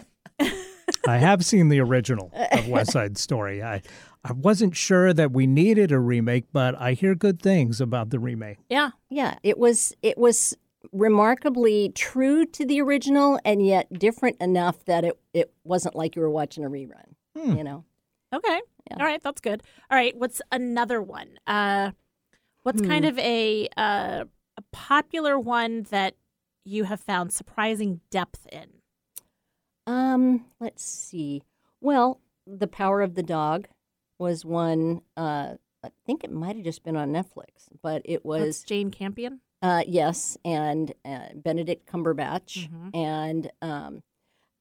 [1.08, 3.62] I have seen the original of West Side Story.
[3.64, 3.82] I
[4.24, 8.20] I wasn't sure that we needed a remake, but I hear good things about the
[8.20, 8.58] remake.
[8.70, 10.56] yeah Yeah, it was it was
[10.92, 16.22] remarkably true to the original and yet different enough that it, it wasn't like you
[16.22, 17.16] were watching a rerun.
[17.38, 17.56] Hmm.
[17.58, 17.86] You know?
[18.34, 18.98] okay Yeah.
[19.00, 21.92] all right that's good all right what's another one uh
[22.64, 24.24] what's kind of a uh
[24.58, 26.16] a popular one that
[26.66, 28.68] you have found surprising depth in
[29.86, 31.44] Um, let's see.
[31.82, 33.68] Well, The Power of the Dog
[34.20, 38.26] was one uh I think it might have just been on Netflix, but it That's
[38.26, 39.42] was Jane Campion.
[39.62, 42.96] uh, yes, and uh, Benedict Cumberbatch, Mhm.
[42.96, 44.02] and um,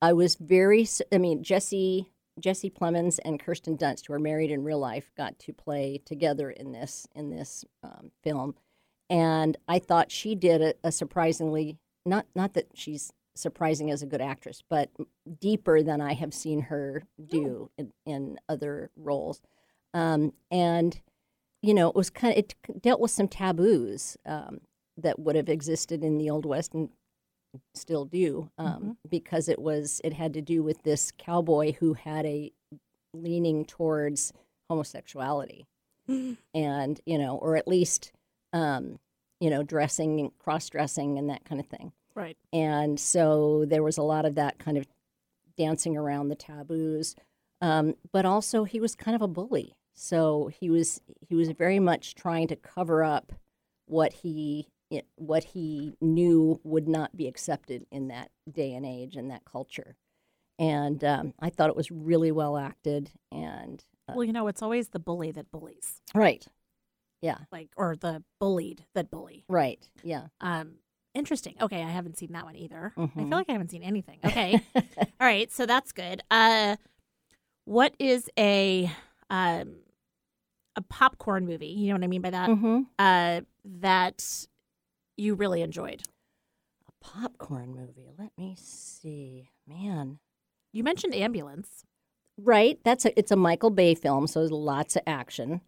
[0.00, 0.84] I was very.
[1.12, 2.10] I mean, Jesse
[2.40, 6.50] Jesse Plemons and Kirsten Dunst, who are married in real life, got to play together
[6.50, 8.56] in this in this um, film,
[9.08, 14.06] and I thought she did a, a surprisingly not not that she's surprising as a
[14.06, 14.90] good actress, but
[15.40, 19.40] deeper than I have seen her do in, in other roles,
[19.94, 21.00] um, and
[21.62, 24.60] you know, it was kind of it dealt with some taboos um,
[24.96, 26.90] that would have existed in the old west and
[27.74, 32.26] still do um, because it was it had to do with this cowboy who had
[32.26, 32.50] a
[33.14, 34.32] leaning towards
[34.68, 35.66] homosexuality.
[36.54, 38.12] And you know or at least
[38.52, 38.98] um,
[39.40, 42.36] you know dressing cross dressing and that kind of thing Right.
[42.52, 44.86] and so there was a lot of that kind of
[45.56, 47.14] dancing around the taboos.
[47.60, 49.74] Um, but also he was kind of a bully.
[49.94, 53.32] So he was he was very much trying to cover up
[53.86, 54.66] what he
[55.16, 59.96] what he knew would not be accepted in that day and age and that culture.
[60.58, 64.62] And um, i thought it was really well acted and uh, Well, you know, it's
[64.62, 66.44] always the bully that bullies, right.
[67.20, 67.38] Yeah.
[67.52, 69.44] Like, or the bullied that bully.
[69.48, 69.88] right.
[70.02, 70.26] Yeah.
[70.40, 70.74] Um,
[71.14, 71.54] interesting.
[71.60, 72.92] Okay, I haven't seen that one either.
[72.96, 73.28] I Mhm.
[73.28, 74.18] feel like I haven't seen anything.
[74.24, 74.60] Okay,
[75.20, 76.22] all right, so that's good.
[76.30, 76.76] Uh,
[77.64, 78.90] what is a
[79.30, 79.76] um
[80.76, 81.66] a popcorn movie?
[81.66, 82.48] You know what I mean by that?
[82.50, 84.46] hmm Uh, that
[85.16, 86.02] you really enjoyed.
[86.88, 90.18] a popcorn movie let me see man
[90.72, 91.84] You mentioned ambulance.
[92.38, 92.78] Right.
[92.82, 95.60] That's a it's a Michael Bay film, so there's lots of action,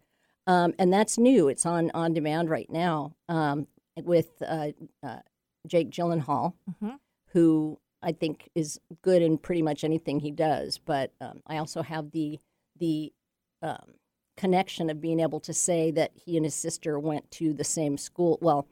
[0.47, 1.47] um, and that's new.
[1.47, 3.67] It's on on demand right now um,
[4.01, 4.69] with uh,
[5.03, 5.19] uh,
[5.67, 6.99] Jake Gyllenhaal, Mhm.
[7.27, 10.77] who I think is good in pretty much anything he does.
[10.77, 12.39] But um, I also have the
[12.77, 13.13] the
[13.61, 13.93] um,
[14.37, 17.97] connection of being able to say that he and his sister went to the same
[17.97, 18.37] school.
[18.41, 18.67] Well,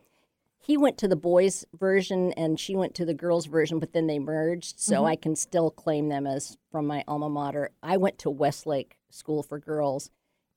[0.60, 4.08] he went to the boys' version and she went to the girls' version, but then
[4.08, 4.79] they merged.
[4.79, 7.71] So I can still claim them as from my alma mater.
[7.82, 10.10] I went to Westlake School for Girls,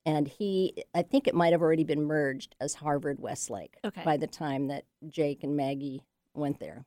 [0.04, 4.02] and he, I think it might have already been merged as Harvard Westlake Okay.
[4.04, 6.02] by the time that Jake and Maggie
[6.36, 6.84] went there.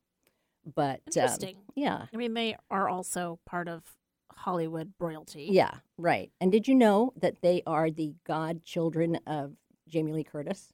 [0.76, 1.58] But um, Interesting.
[1.76, 3.84] yeah, I mean, they are also part of
[4.32, 5.48] Hollywood royalty.
[5.52, 6.32] yeah, right.
[6.40, 9.54] And did you know that they are the godchildren of
[9.88, 10.72] Jamie Lee Curtis?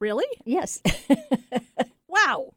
[0.00, 0.26] Really?
[0.44, 0.80] Yes.
[2.08, 2.52] Wow.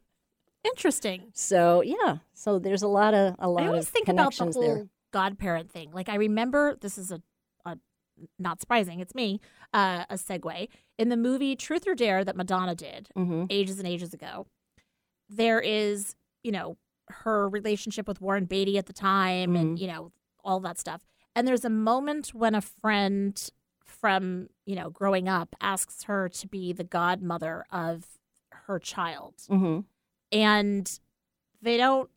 [0.64, 1.30] Interesting.
[1.32, 4.36] so yeah, so there's a lot of a lot I always of think about the
[4.44, 4.86] connections whole there.
[5.12, 5.92] godparent thing.
[5.92, 7.22] Like I remember this is a,
[7.64, 7.78] a
[8.38, 9.00] not surprising.
[9.00, 9.40] It's me.
[9.72, 10.68] Uh, a segue
[10.98, 14.46] in the movie Truth or Dare that Madonna did hmm ages and ages ago.
[15.28, 16.76] There is, you know,
[17.08, 20.12] her relationship with Warren Beatty at the time, and you know
[20.44, 21.06] all that stuff.
[21.34, 23.50] And there's a moment when a friend
[23.84, 28.04] from you know growing up asks her to be the godmother of
[28.50, 29.34] her child.
[29.48, 29.80] Hmm
[30.32, 30.98] and
[31.62, 32.10] they don't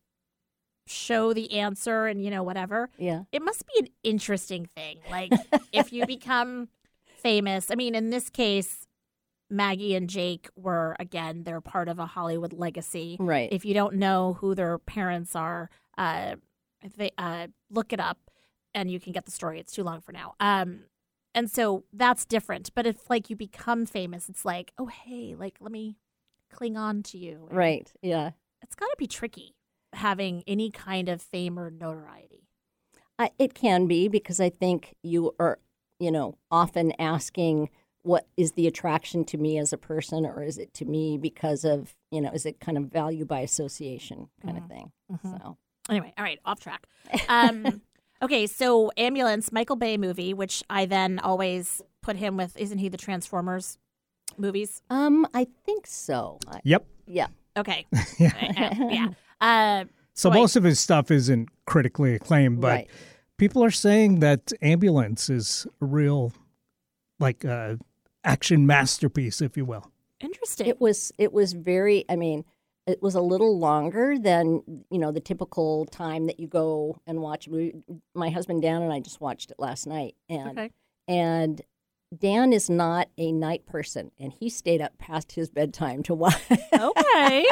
[0.88, 2.90] show the answer and you know whatever.
[2.98, 3.24] Yeah.
[3.32, 5.00] it must be an interesting thing.
[5.10, 5.32] Like
[5.72, 6.70] if you become
[7.18, 8.88] famous i mean in this case
[9.50, 13.50] maggie and jake were again they're part of a hollywood legacy Right.
[13.52, 16.36] if you don't know who their parents are uh
[16.84, 18.18] if they uh look it up
[18.76, 20.82] and you can get the story it's too long for now um
[21.34, 25.56] and so that's different but if like you become famous it's like oh hey like
[25.60, 25.98] let me
[26.52, 27.94] cling on to you and right.
[28.02, 28.32] Yeah.
[28.62, 29.56] it's got to be tricky
[29.94, 32.48] having any kind of fame or notoriety.
[33.18, 35.58] I, it can be because I think you are,
[36.00, 37.70] you know, often asking
[38.04, 41.64] what is the attraction to me as a person, or is it to me because
[41.66, 44.92] of, you know, is it kind of value by association kind of thing?
[45.22, 45.58] So,
[45.90, 46.86] Anyway, all right, off track.
[47.28, 47.82] Um,
[48.22, 52.56] okay, so Ambulance, Michael Bay movie, which I then always put him with.
[52.58, 53.78] Isn't he the Transformers
[54.38, 54.82] movies?
[54.90, 56.38] um, I think so.
[56.48, 56.86] I, Yep.
[57.08, 57.28] yeah.
[57.58, 57.86] Okay,
[58.20, 58.32] Yeah.
[58.80, 59.08] Uh, yeah.
[59.42, 60.40] Uh, So Right.
[60.40, 62.90] most of his stuff isn't critically acclaimed, but Right.
[63.38, 66.32] people are saying that Ambulance is a real,
[67.20, 67.76] like, uh,
[68.24, 69.92] action masterpiece, if you will.
[70.20, 70.68] interesting.
[70.68, 72.46] It was it was very I mean,
[72.88, 77.22] it was a little longer than, you know, the typical time that you go and
[77.22, 77.76] watch a movie.
[78.16, 80.72] My husband Dan and I just watched it last night and okay.
[81.08, 81.62] and
[82.18, 86.42] Dan is not a night person and he stayed up past his bedtime to watch
[86.52, 87.46] Okay.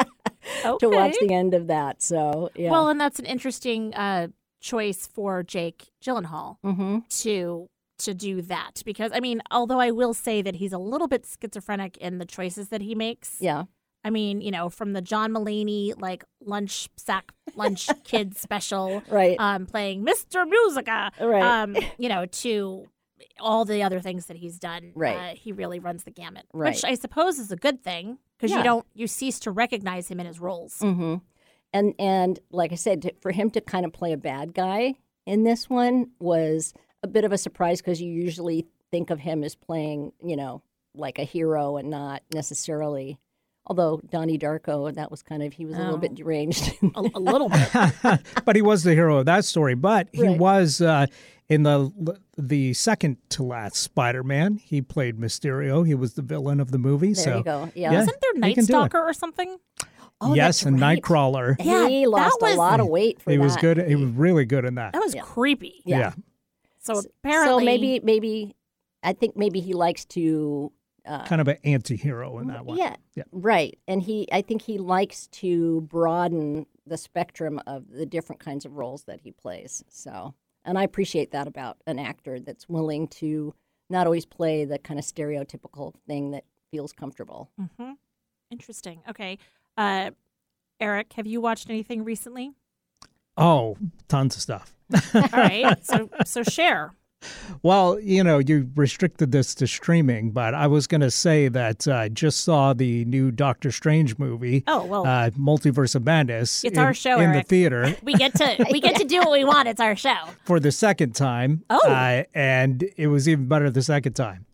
[0.64, 0.76] okay.
[0.80, 2.02] to watch the end of that.
[2.02, 2.70] So, yeah.
[2.70, 4.28] Well, and that's an interesting uh,
[4.60, 6.56] choice for Jake Gyllenhaal.
[6.64, 6.98] mm-hmm.
[7.20, 7.68] to
[7.98, 11.26] to do that because I mean, although I will say that he's a little bit
[11.26, 13.36] schizophrenic in the choices that he makes.
[13.40, 13.64] Yeah.
[14.04, 19.36] I mean, you know, from the John Mulaney like lunch sack lunch kid special, Right.
[19.40, 20.48] um, playing Mr.
[20.48, 21.42] Musica, Right.
[21.42, 22.86] um, you know, to
[23.40, 25.16] all the other things that he's done, Right.
[25.32, 26.72] uh, he really runs the gamut, Right.
[26.74, 28.58] which I suppose is a good thing because Yeah.
[28.58, 30.78] you don't you cease to recognize him in his roles.
[30.78, 31.16] hmm
[31.72, 34.94] And and like I said, to, for him to kind of play a bad guy
[35.26, 36.72] in this one was
[37.02, 40.62] a bit of a surprise because you usually think of him as playing, you know,
[40.94, 43.18] like a hero and not necessarily.
[43.66, 45.98] Although Donnie Darko, that was kind of he was a little Oh.
[45.98, 46.72] bit deranged.
[46.96, 48.20] A, a little bit.
[48.46, 49.74] but he was the hero of that story.
[49.74, 50.38] But he Right.
[50.38, 51.06] was uh,
[51.50, 54.56] in the the second to last Spider-Man.
[54.56, 55.86] He played Mysterio.
[55.86, 57.12] He was the villain of the movie.
[57.12, 57.70] there so you go.
[57.74, 57.92] Yeah.
[57.92, 58.00] Yeah.
[58.02, 58.76] Isn't there Night can do it.
[58.76, 59.58] Stalker or something?
[60.20, 61.00] Oh, yes, and right.
[61.00, 61.54] Nightcrawler.
[61.60, 63.42] Yeah, he lost was- a lot of weight for He that.
[63.42, 63.76] was good.
[63.86, 64.94] He was really good in that.
[64.94, 65.20] That was Yeah.
[65.22, 65.82] creepy.
[65.84, 65.98] Yeah.
[65.98, 66.12] yeah.
[66.94, 68.56] So apparently, So maybe maybe
[69.02, 70.72] I think maybe he likes to
[71.06, 72.76] uh, kind of an anti-hero in that one.
[72.78, 73.24] Yeah, Yeah.
[73.32, 73.78] right.
[73.86, 78.76] And he, I think he likes to broaden the spectrum of the different kinds of
[78.76, 79.84] roles that he plays.
[79.88, 80.34] So,
[80.64, 83.54] and I appreciate that about an actor that's willing to
[83.88, 87.50] not always play the kind of stereotypical thing that feels comfortable.
[87.78, 87.92] hmm
[88.50, 89.02] Interesting.
[89.08, 89.38] Okay,
[89.76, 90.10] uh,
[90.80, 92.52] Eric, have you watched anything recently?
[93.38, 93.76] Oh,
[94.08, 94.74] tons of stuff.
[95.14, 96.92] All right, so so share.
[97.62, 101.88] Well, you know, you restricted this to streaming, but I was going to say that
[101.88, 106.62] uh, I just saw the new Doctor Strange movie, Oh well, uh, Multiverse of Madness.
[106.62, 109.32] It's in, our show, in the theater we get to we get to do what
[109.32, 109.68] we want.
[109.68, 110.16] It's our show.
[110.44, 111.64] for the second time.
[111.70, 111.80] Oh.
[111.88, 114.46] uh, and it was even better the second time.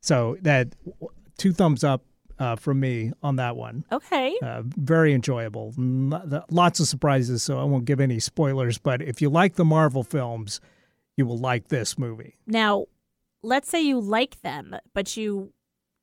[0.00, 0.74] So that
[1.36, 2.02] two thumbs up
[2.40, 3.84] uh, from me on that one.
[3.92, 4.36] Okay.
[4.42, 5.74] Uh, very enjoyable.
[6.50, 8.78] Lots of surprises, so I won't give any spoilers.
[8.78, 10.60] But if you like the Marvel films,
[11.16, 12.36] you will like this movie.
[12.46, 12.86] Now,
[13.42, 15.52] let's say you like them, but you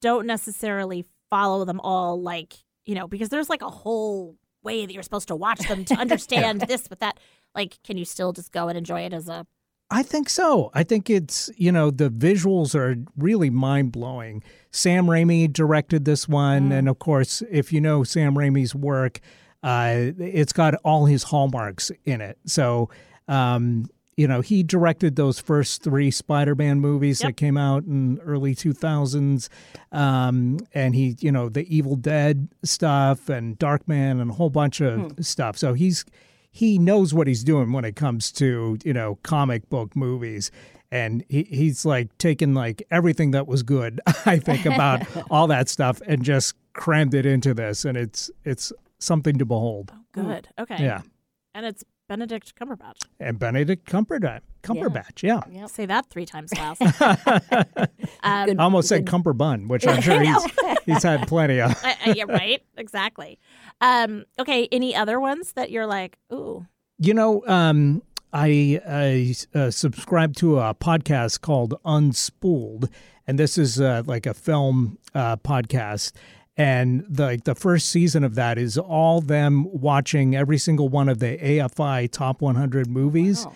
[0.01, 2.53] don't necessarily follow them all like,
[2.85, 5.95] you know, because there's like a whole way that you're supposed to watch them to
[5.99, 7.19] understand this with that.
[7.55, 9.47] Like, can you still just go and enjoy it as a
[9.89, 10.69] I think so.
[10.73, 14.43] I think it's, you know, the visuals are really mind blowing.
[14.71, 16.71] Sam Raimi directed this one.
[16.73, 19.21] And of course, if you know Sam Raimi's work,
[19.63, 22.37] uh, it's got all his hallmarks in it.
[22.45, 22.89] So,
[23.29, 23.85] um,
[24.17, 27.29] you know, he directed those first three Spider Man movies Yep.
[27.29, 29.47] that came out in early 2000s.
[29.91, 34.81] Um, and he, you know, the Evil Dead stuff and Darkman and a whole bunch
[34.81, 35.57] of stuff.
[35.57, 36.03] So he's
[36.57, 40.49] he knows what he's doing when it comes to you know comic book movies
[40.91, 45.69] and he, he's like taken like everything that was good i think about all that
[45.69, 50.49] stuff and just crammed it into this and it's it's something to behold oh, good?
[50.57, 50.83] Okay.
[50.83, 51.01] yeah
[51.53, 52.97] And it's Benedict Cumberbatch.
[53.19, 55.69] and benedict cumberbatch cumberbatch yeah, Yep.
[55.69, 56.81] Say that three times fast.
[57.01, 57.89] um,
[58.23, 60.45] i almost said cumberbun which i'm sure he's
[60.85, 62.61] he's had plenty of I- I- yeah, right.
[62.77, 63.39] Exactly.
[63.81, 64.67] Um, okay.
[64.71, 66.65] Any other ones that you're like, ooh,
[66.99, 68.01] You know, um,
[68.33, 72.89] I, I uh, subscribe to a podcast called Unspooled,
[73.25, 76.11] and this is uh, like a film uh, podcast.
[76.57, 81.07] And the like, the first season of that is all them watching every single one
[81.07, 83.45] of the AFI top 100 movies.
[83.45, 83.53] Wow.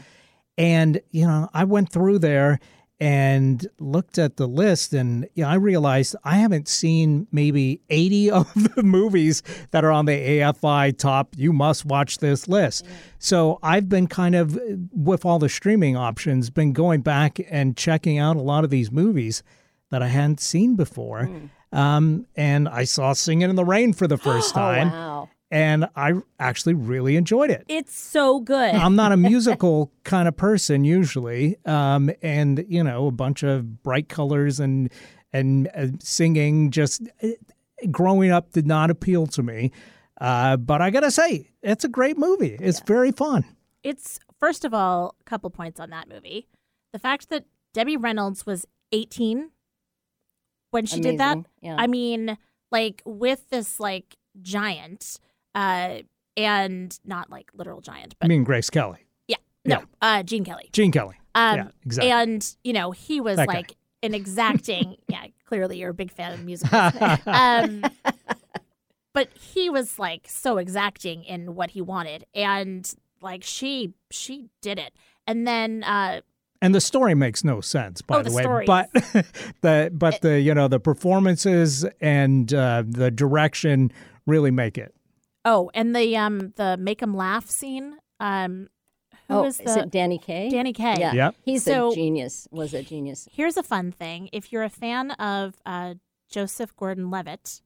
[0.57, 2.59] And you know, I went through there
[3.01, 8.29] and looked at the list, and you know, I realized I haven't seen maybe 80
[8.31, 9.41] of the movies
[9.71, 11.33] that are on the AFI top.
[11.35, 12.85] You must watch this list.
[13.17, 14.59] So I've been kind of,
[14.91, 18.91] with all the streaming options, been going back and checking out a lot of these
[18.91, 19.41] movies
[19.89, 21.25] that I hadn't seen before.
[21.25, 21.45] Hmm.
[21.71, 25.29] Um, and I saw Singing in the Rain for the first Oh, time, wow.
[25.49, 27.65] and I actually really enjoyed it.
[27.69, 28.75] it's so good.
[28.75, 33.83] I'm not a musical kind of person usually, um, and you know, a bunch of
[33.83, 34.91] bright colors and
[35.33, 36.71] and uh, singing.
[36.71, 37.29] Just uh,
[37.89, 39.71] growing up did not appeal to me,
[40.19, 42.57] uh, but I gotta say, it's a great movie.
[42.59, 43.45] It's very fun.
[43.83, 46.47] It's first of all, a couple points on that movie.
[46.91, 49.51] The fact that Debbie Reynolds was 18
[50.71, 51.37] when she did that.
[51.61, 51.75] Yeah.
[51.77, 52.37] I mean,
[52.71, 55.19] like with this like giant,
[55.53, 55.99] uh,
[56.37, 59.85] and not like literal giant, but I mean, Grace Kelly, yeah, no, yeah.
[60.01, 60.69] uh, Gene Kelly.
[60.71, 61.15] Gene Kelly.
[61.35, 62.11] Um, yeah, exactly.
[62.11, 63.53] And you know, he was That guy.
[63.53, 64.97] like an exacting.
[65.07, 66.93] yeah, clearly you're a big fan of musicals.
[67.25, 67.83] um,
[69.13, 74.79] but he was like so exacting in what he wanted, and like she she did
[74.79, 74.93] it.
[75.27, 76.21] And then uh,
[76.61, 78.41] and the story makes no sense, by Oh, the, the way.
[78.43, 78.91] story But
[79.61, 83.91] the but the you know the performances and uh, the direction
[84.27, 84.93] really make it.
[85.45, 87.97] oh, and the um the make him laugh scene.
[88.19, 88.67] Um,
[89.27, 90.49] who oh, is is it Danny Kaye?
[90.49, 90.97] Danny Kaye?
[90.99, 91.13] Yeah.
[91.13, 91.35] Yep.
[91.43, 92.47] He's So- a genius.
[92.51, 93.27] Was a genius.
[93.31, 94.29] Here's a fun thing.
[94.31, 95.95] If you're a fan of uh,
[96.29, 97.61] Joseph Gordon Levitt,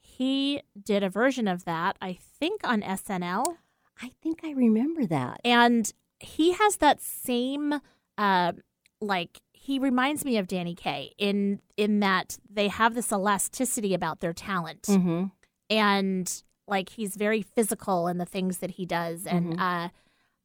[0.00, 3.56] he did a version of that, I think, on SNL.
[4.02, 5.40] I think I remember that.
[5.44, 7.80] And he has that same,
[8.18, 8.52] uh,
[9.00, 14.20] like, he reminds me of Danny Kaye in in that they have this elasticity about
[14.20, 15.24] their talent, Mm-hmm.
[15.70, 19.88] and like he's very physical in the things that he does, and uh,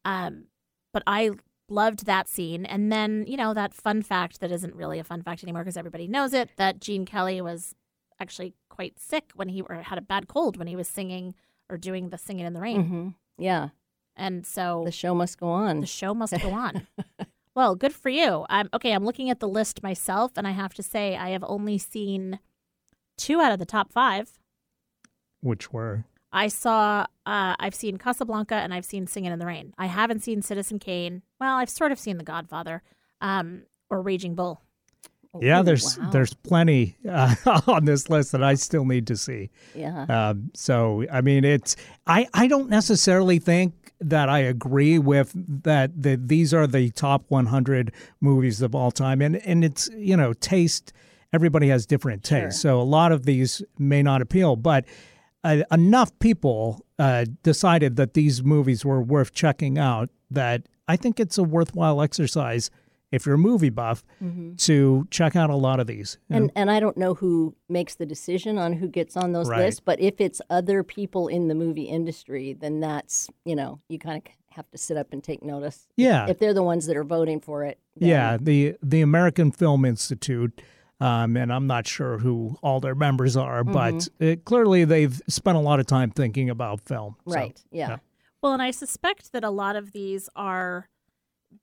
[0.04, 0.44] um,
[0.92, 1.30] but I
[1.68, 5.22] loved that scene, and then you know that fun fact that isn't really a fun
[5.22, 7.74] fact anymore because everybody knows it that Gene Kelly was
[8.20, 11.34] actually quite sick when he or had a bad cold when he was singing
[11.70, 13.08] or doing the singing in the rain, Mm-hmm.
[13.38, 13.68] Yeah.
[14.16, 15.80] and so The show must go on.
[15.80, 16.86] the show must go on.
[17.54, 18.46] well, good for you.
[18.48, 18.92] I'm okay.
[18.92, 22.38] I'm looking at the list myself, and I have to say I have only seen
[23.18, 24.32] two out of the top five.
[25.40, 27.06] Which were I saw.
[27.26, 29.74] Uh, I've seen Casablanca, and I've seen Singing in the Rain.
[29.76, 31.22] I haven't seen Citizen Kane.
[31.40, 32.82] Well, I've sort of seen The Godfather,
[33.20, 34.62] um, or Raging Bull.
[35.40, 35.62] yeah.
[35.62, 36.10] There's wow.
[36.10, 37.34] there's plenty uh,
[37.66, 39.50] on this list that I still need to see.
[39.74, 40.04] yeah.
[40.08, 41.76] Um, so I mean, it's
[42.06, 45.32] I I don't necessarily think that I agree with
[45.64, 50.16] that that these are the top 100 movies of all time, and and it's you
[50.16, 50.92] know taste.
[51.32, 54.84] Everybody has different tastes, so a lot of these may not appeal, but.
[55.44, 61.18] Uh, enough people uh, decided that these movies were worth checking out that I think
[61.18, 62.70] it's a worthwhile exercise
[63.12, 64.02] if you're a movie buff
[64.58, 66.18] to check out a lot of these.
[66.28, 66.42] you know?
[66.42, 69.60] And and I don't know who makes the decision on who gets on those Right.
[69.66, 73.98] lists, but if it's other people in the movie industry, then that's you know you
[73.98, 75.86] kind of have to sit up and take notice.
[75.96, 76.26] Yeah.
[76.28, 77.78] If they're the ones that are voting for it.
[77.96, 80.60] then- Yeah, the the American Film Institute,
[81.00, 85.56] um, and I'm not sure who all their members are, but it, clearly they've spent
[85.56, 87.16] a lot of time thinking about film.
[87.26, 87.62] So, Right.
[87.70, 87.88] yeah.
[87.88, 87.96] yeah.
[88.42, 90.88] Well, and I suspect that a lot of these are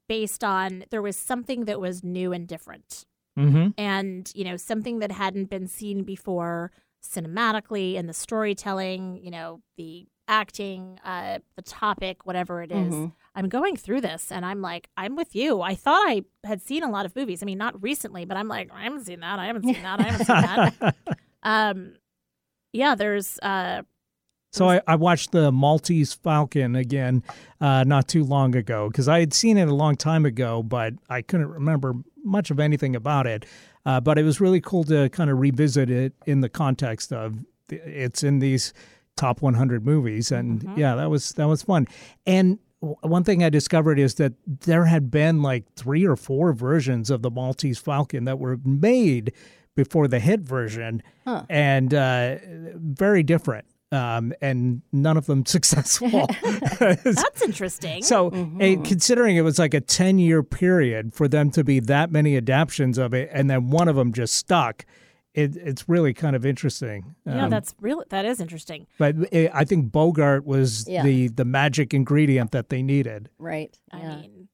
[0.09, 3.05] based on there was something that was new and different.
[3.37, 3.73] mhm.
[3.77, 9.61] and you know something that hadn't been seen before cinematically in the storytelling you know
[9.77, 12.93] the acting uh the topic whatever it is.
[12.93, 13.13] Mhm.
[13.35, 16.83] i'm going through this and i'm like i'm with you i thought i had seen
[16.83, 19.39] a lot of movies i mean not recently but i'm like i haven't seen that
[19.39, 20.95] i haven't seen that i haven't seen that
[21.43, 21.93] um
[22.73, 23.81] yeah there's uh
[24.51, 27.23] So I, I watched the Maltese Falcon again
[27.61, 30.93] uh, not too long ago because I had seen it a long time ago, but
[31.09, 31.93] I couldn't remember
[32.23, 33.45] much of anything about it.
[33.85, 37.37] Uh, but it was really cool to kind of revisit it in the context of
[37.69, 38.73] it's in these
[39.15, 41.87] top 100 movies, and yeah, that was that was fun.
[42.25, 46.53] And w- one thing I discovered is that there had been like three or four
[46.53, 49.33] versions of the Maltese Falcon that were made
[49.75, 51.03] before the hit version,
[51.49, 52.37] and uh,
[52.75, 53.65] very different.
[53.91, 56.27] Um, and none of them successful.
[56.79, 58.29] that's interesting So,
[58.59, 62.37] eh, considering it was like a 10 year period for them to be that many
[62.37, 64.85] adaptations of it, and then one of them just stuck,
[65.33, 67.15] it, it's really kind of interesting.
[67.25, 71.01] yeah Um, that's real that is interesting but eh, I think Bogart was Yeah.
[71.03, 73.29] the, the magic ingredient that they needed.
[73.39, 73.75] Right.
[73.91, 74.15] i yeah.
[74.17, 74.47] mean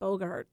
[0.00, 0.48] bogart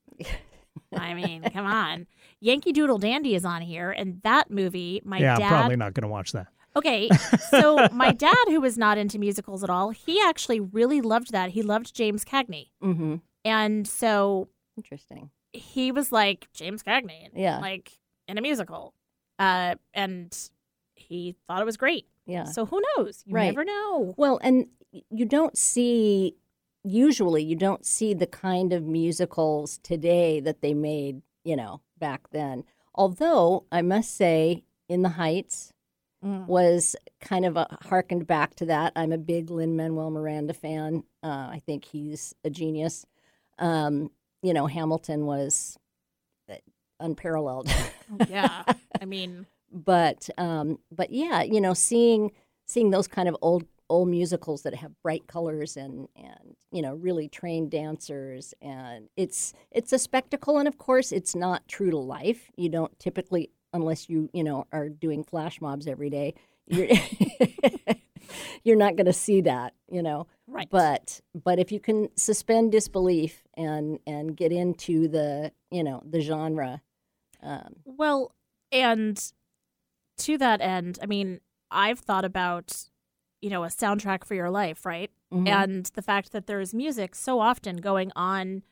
[0.94, 2.06] i mean come on
[2.42, 5.94] yankee doodle dandy is on here and that movie my yeah, dad I'm probably not
[5.94, 6.48] going to watch that.
[6.78, 7.10] Okay,
[7.50, 11.52] so my dad, who was not into musicals at all, he actually really loved that.
[11.52, 13.16] He loved James Cagney, mm-hmm.
[13.44, 15.30] and so Interesting.
[15.54, 17.60] he was like James Cagney, Yeah.
[17.60, 17.92] like
[18.28, 18.94] in a musical,
[19.40, 20.38] uh, and
[20.96, 22.06] he thought it was great.
[22.26, 22.44] Yeah.
[22.44, 23.24] So who knows?
[23.26, 23.46] You Right.
[23.46, 24.14] never know.
[24.18, 24.68] Well, and
[25.10, 26.36] you don't see
[26.84, 32.30] usually you don't see the kind of musicals today that they made, you know, back
[32.32, 32.64] then.
[32.96, 35.74] Although I must say, In the Heights
[36.26, 36.48] Mm.
[36.48, 38.92] was kind of a harkened back to that.
[38.96, 41.04] I'm a big Lin Manuel Miranda fan.
[41.22, 43.06] Uh, I think he's a genius.
[43.60, 44.10] Um,
[44.42, 45.78] you know, Hamilton was
[46.50, 46.56] uh,
[47.00, 47.70] unparalleled.
[48.28, 48.64] yeah,
[49.00, 52.32] I mean, but um, but yeah, you know, seeing
[52.66, 56.96] seeing those kind of old old musicals that have bright colors and and you know
[56.96, 61.98] really trained dancers and it's it's a spectacle and of course it's not true to
[61.98, 62.52] life.
[62.58, 66.34] You don't typically unless you you know are doing flash mobs every day.
[66.68, 66.88] You're
[68.64, 70.28] you're not going to see that, you know.
[70.48, 70.68] right?
[70.70, 76.20] But but if you can suspend disbelief and and get into the you know the
[76.22, 76.82] genre,
[77.42, 78.34] um, Well,
[78.72, 79.18] and
[80.18, 81.40] to that end, I mean,
[81.72, 82.90] I've thought about,
[83.42, 85.12] you know, a soundtrack for your life, right?
[85.32, 85.48] mhm.
[85.48, 88.64] And the fact that there is music so often going on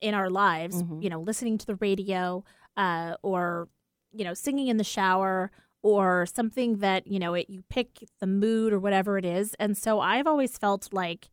[0.00, 1.02] in our lives, Mhm.
[1.02, 2.44] you know, listening to the radio
[2.76, 3.68] uh, or,
[4.14, 5.50] you know, singing in the shower
[5.82, 9.54] or something that, you know, it, you pick the mood or whatever it is.
[9.58, 11.28] And so I've always felt like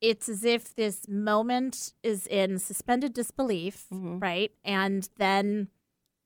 [0.00, 4.20] it's as if this moment is in suspended disbelief, Mhm.
[4.20, 4.50] right?
[4.64, 5.68] And then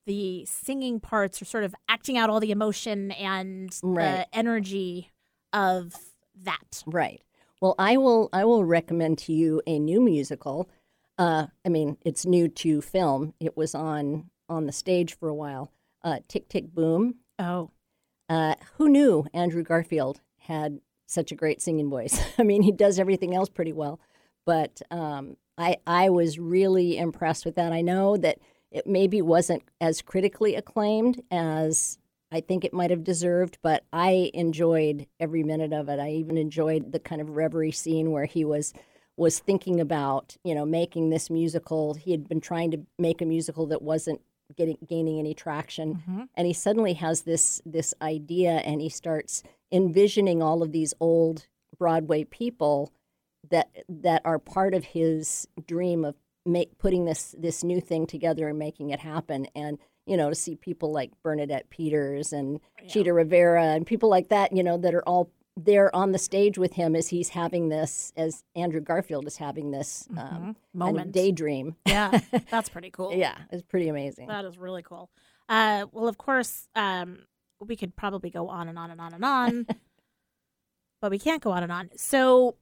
[0.06, 4.26] the singing parts are sort of acting out all the emotion and Right.
[4.30, 5.10] the energy
[5.52, 5.94] of
[6.36, 6.84] that.
[6.86, 7.20] Right.
[7.60, 8.28] Well, I will.
[8.32, 10.68] I will recommend to you a new musical.
[11.18, 13.34] Uh, I mean, it's new to film.
[13.40, 15.72] It was on on the stage for a while.
[16.02, 17.16] Uh, Tick Tick Boom.
[17.38, 17.70] Oh,
[18.28, 22.18] Uh, who knew Andrew Garfield had such a great singing voice?
[22.38, 24.00] I mean, he does everything else pretty well,
[24.44, 27.72] but um, I I was really impressed with that.
[27.72, 28.38] I know that
[28.70, 31.98] it maybe wasn't as critically acclaimed as
[32.32, 36.00] I think it might have deserved, but I enjoyed every minute of it.
[36.00, 38.72] I even enjoyed the kind of reverie scene where he was
[39.16, 41.94] was thinking about you know making this musical.
[41.94, 44.20] He had been trying to make a musical that wasn't
[44.56, 46.22] getting gaining any traction, mm-hmm.
[46.34, 49.42] and he suddenly has this this idea, and he starts
[49.72, 51.46] envisioning all of these old
[51.78, 52.92] Broadway people
[53.50, 58.48] that that are part of his dream of make putting this this new thing together
[58.48, 59.46] and making it happen.
[59.54, 64.28] And you know to see people like Bernadette Peters and Chita Rivera and people like
[64.28, 67.68] that you know that are all there on the stage with him as he's having
[67.70, 71.12] this as Andrew Garfield is having this um, kind of Moment.
[71.12, 73.14] daydream yeah, that's pretty cool.
[73.14, 75.10] yeah it's pretty amazing That is really cool.
[75.48, 77.20] Uh, well, of course, um,
[77.60, 79.66] we could probably go on and on and on and on,
[81.00, 81.90] but we can't go on and on.
[81.96, 82.56] So,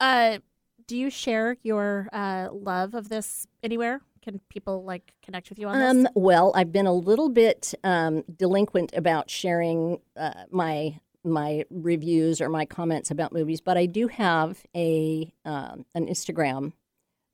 [0.00, 0.38] uh,
[0.86, 4.00] do you share your uh, love of this anywhere?
[4.22, 6.12] Can people like connect with you on Um, this?
[6.14, 12.48] well, I've been a little bit um, delinquent about sharing uh, my my reviews or
[12.48, 16.72] my comments about movies, but I do have a um, an Instagram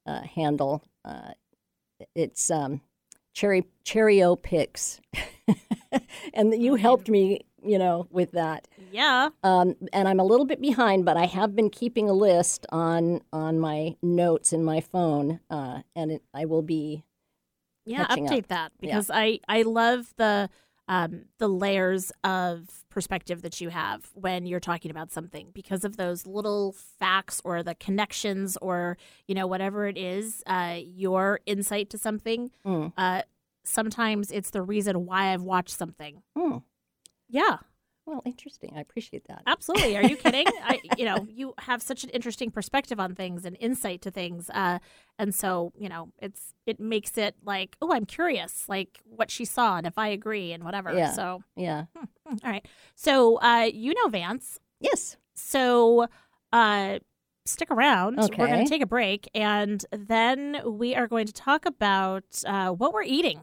[0.06, 0.82] uh, handle.
[1.04, 1.32] Uh,
[2.14, 2.80] it's um,
[3.32, 5.00] cherry cherryo pics,
[6.34, 8.68] and you helped me, you know, with that.
[8.92, 9.30] Yeah.
[9.42, 13.20] Um, and I'm a little bit behind, but I have been keeping a list on
[13.32, 17.04] on my notes in my phone, uh, and it, I will be
[17.84, 18.48] Yeah, update up.
[18.48, 18.90] that Yeah.
[18.96, 20.50] because I I love the
[20.88, 25.96] um, the layers of perspective that you have when you're talking about something because of
[25.96, 31.90] those little facts or the connections or you know whatever it is uh, your insight
[31.90, 32.50] to something.
[32.66, 32.92] Mm.
[32.96, 33.22] Uh,
[33.64, 36.22] sometimes it's the reason why I've watched something.
[36.36, 36.58] Hmm.
[37.28, 37.58] Yeah,
[38.08, 38.72] Well, interesting.
[38.74, 39.42] I appreciate that.
[39.46, 39.94] absolutely.
[39.98, 40.46] Are you kidding?
[40.64, 44.48] I, you know, you have such an interesting perspective on things and insight to things,
[44.48, 44.78] uh,
[45.18, 49.44] and so you know, it's it makes it like, oh, I'm curious, like what she
[49.44, 50.94] saw and if I agree and whatever.
[50.94, 51.12] Yeah.
[51.12, 51.84] So, Yeah.
[51.94, 52.66] hmm, all right.
[52.94, 54.58] So, uh, you know, Vance.
[54.80, 55.18] Yes.
[55.34, 56.06] So,
[56.50, 57.00] uh,
[57.44, 58.20] stick around.
[58.20, 58.36] Okay.
[58.38, 62.70] We're going to take a break, and then we are going to talk about uh,
[62.70, 63.40] what we're eating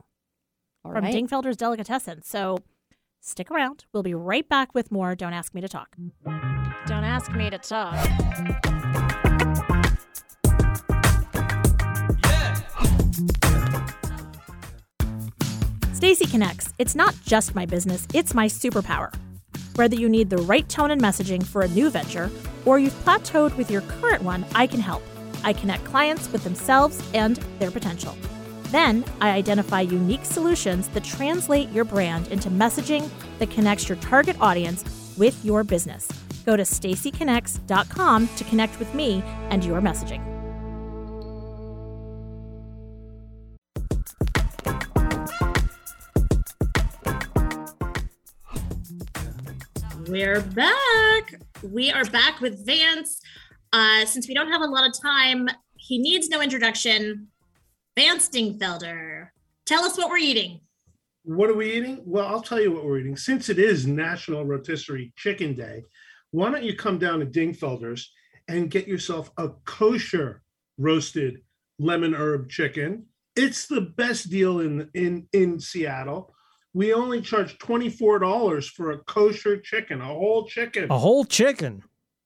[0.84, 1.14] All from right.
[1.14, 2.24] Dingfelder's Delicatessen.
[2.24, 2.60] So
[3.26, 3.86] stick around.
[3.92, 5.96] We'll be right back with more Don't Ask Me to Talk.
[6.86, 7.96] Don't Ask Me to Talk.
[15.94, 16.72] Stacy Connects.
[16.78, 19.14] It's not just my business, it's my superpower.
[19.76, 22.30] Whether you need the right tone and messaging for a new venture
[22.66, 25.04] or you've plateaued with your current one, I can help.
[25.44, 28.16] I connect clients with themselves and their potential.
[28.76, 33.10] Then I identify unique solutions that translate your brand into messaging
[33.40, 34.84] that connects your target audience
[35.18, 36.10] with your business.
[36.46, 40.22] Go to stacyconnects.com to connect with me and your messaging.
[50.10, 51.36] We're back.
[51.64, 53.22] We are back with Vance.
[53.72, 55.48] Uh, since we don't have a lot of time,
[55.78, 57.30] he needs no introduction.
[57.98, 59.30] Vance Dingfelder,
[59.66, 60.60] tell us what we're eating.
[61.24, 62.02] What are we eating?
[62.06, 63.16] Well, I'll tell you what we're eating.
[63.16, 65.84] Since it is National Rotisserie Chicken Day,
[66.32, 68.12] why don't you come down to Dingfelder's
[68.50, 70.44] and get yourself a kosher
[70.78, 71.38] roasted
[71.80, 73.06] lemon herb chicken?
[73.38, 76.34] It's the best deal in in in Seattle.
[76.74, 80.92] We only charge twenty four dollars for a kosher chicken, a whole chicken.
[80.92, 81.82] A whole chicken.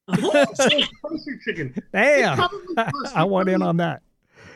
[0.07, 1.75] A whole kosher chicken.
[1.93, 2.37] Damn.
[2.37, 2.75] probably
[3.15, 4.01] I want in on that.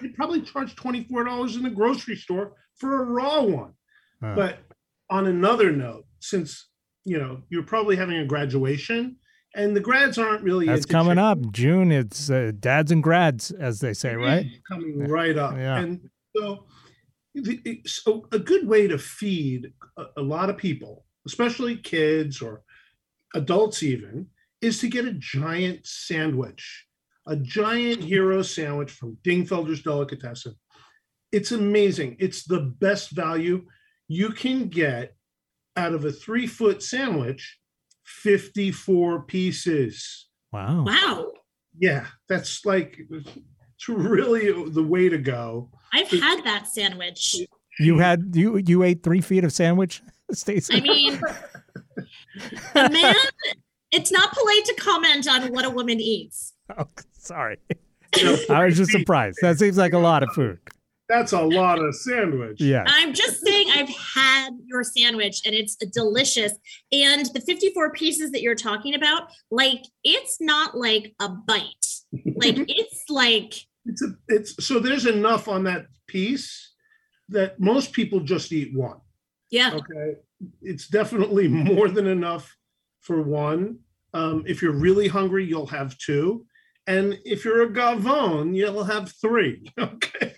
[0.04, 3.74] You probably charge twenty four dollars in the grocery store for a raw one.
[4.22, 4.36] Huh.
[4.36, 4.60] But
[5.10, 6.70] on another note, since
[7.06, 9.18] you know you're probably having a graduation,
[9.56, 11.40] and the grads aren't really That's coming up.
[11.52, 14.46] June, it's uh, dads and grads, as they say, right?
[14.46, 15.56] it's coming right up.
[15.56, 15.80] Yeah.
[15.80, 16.66] And so,
[17.86, 22.64] so a good way to feed a, a lot of people, especially kids or
[23.36, 24.28] adults, even,
[24.62, 26.88] is to get a giant sandwich,
[27.28, 30.56] a giant hero sandwich from Dingfelder's Delicatessen.
[31.32, 32.18] It's amazing.
[32.20, 33.66] It's the best value
[34.08, 35.16] you can get
[35.76, 37.60] out of a three foot sandwich,
[38.06, 40.28] 54 pieces.
[40.52, 40.84] Wow.
[40.86, 41.32] Wow.
[41.80, 45.72] Yeah, that's like it's really the way to go.
[45.92, 47.36] I've had that sandwich.
[47.80, 50.76] You had you you ate three feet of sandwich, Stacy.
[50.76, 51.20] I mean,
[52.76, 53.16] a man,
[53.92, 56.54] it's not polite to comment on what a woman eats.
[56.78, 56.86] oh,
[57.26, 57.58] sorry.
[58.50, 59.40] I was just surprised.
[59.42, 60.60] That seems like a lot of food.
[61.10, 62.62] That's a lot of sandwich.
[62.62, 62.84] Yeah.
[62.88, 66.54] I'm just saying I've had your sandwich and it's delicious.
[66.92, 71.86] And the 54 pieces that you're talking about, like it's not like a bite.
[72.36, 73.54] Like it's like
[73.86, 76.72] It's a, it's so there's enough on that piece
[77.30, 78.98] that most people just eat one.
[79.52, 79.74] yeah.
[79.74, 80.16] Okay.
[80.62, 82.56] It's definitely more than enough
[83.02, 83.80] for one.
[84.14, 86.46] Um, if you're really hungry, you'll have two.
[86.88, 89.72] And if you're a gavone, you'll have three.
[89.80, 90.34] Okay.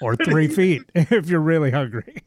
[0.00, 2.22] Or three feet if you're really hungry.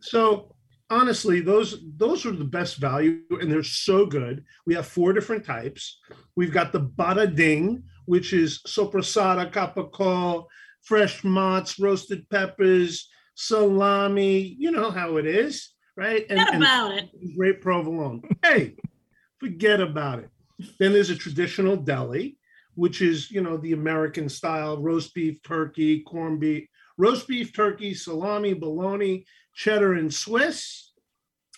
[0.00, 0.54] So
[0.90, 4.44] honestly, those those are the best value, and they're so good.
[4.66, 5.98] We have four different types.
[6.36, 10.44] We've got the bada ding, which is soppressata, capicola,
[10.82, 14.54] fresh mozz, roasted peppers, salami.
[14.58, 16.26] You know how it is, right?
[16.28, 17.36] And, Forget and about it.
[17.36, 18.22] great provolone.
[18.44, 18.76] Hey,
[19.40, 20.28] forget about it.
[20.78, 22.38] Then there's a traditional deli,
[22.74, 27.94] which is you know the American style roast beef, turkey, corned beef, roast beef, turkey,
[27.94, 30.92] salami, bologna, cheddar, and Swiss,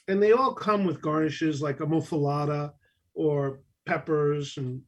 [0.08, 2.72] and they all come with garnishes like a muffuletta
[3.14, 4.82] or peppers and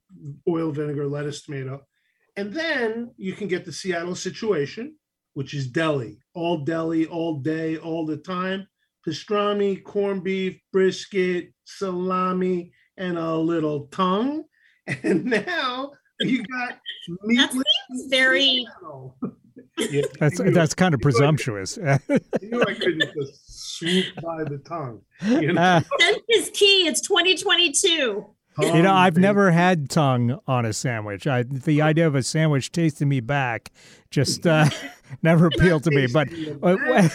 [0.49, 1.83] oil, vinegar, lettuce, tomato.
[2.37, 4.97] And then you can get the Seattle situation,
[5.35, 8.67] which is deli, all deli, all day, all the time.
[9.07, 14.45] Pastrami, corned beef, brisket, salami, and a little tongue.
[15.03, 16.79] And now you got
[17.37, 18.65] That seems very
[19.79, 21.79] Yeah, That's that's kind of I knew I could- presumptuous.
[21.79, 21.99] I
[22.41, 25.01] knew I couldn't just swoop by the tongue.
[25.23, 26.87] You know, Uh, sense is key.
[26.87, 28.27] It's 2022.
[28.63, 29.23] you know, I've baby.
[29.23, 31.27] never had tongue on a sandwich.
[31.27, 33.71] I, the idea of a sandwich tasting me back
[34.11, 34.69] just uh,
[35.23, 36.07] never appealed to me.
[36.07, 36.29] But
[36.63, 37.13] uh, back.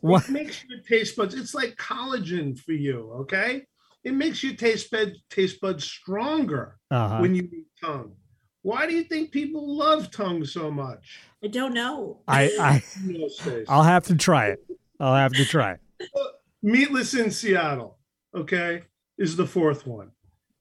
[0.00, 1.34] what, makes your taste buds.
[1.34, 3.10] It's like collagen for you.
[3.22, 3.66] Okay,
[4.08, 8.14] it makes your taste bud taste buds stronger uh when you eat tongue.
[8.62, 11.20] Why do you think people love tongue so much?
[11.42, 12.20] I don't know.
[12.26, 13.28] I, I no
[13.68, 14.64] I'll have to try it.
[14.98, 15.80] I'll have to try it.
[16.62, 17.98] Meatless in Seattle,
[18.34, 18.82] okay,
[19.16, 20.10] is the fourth one.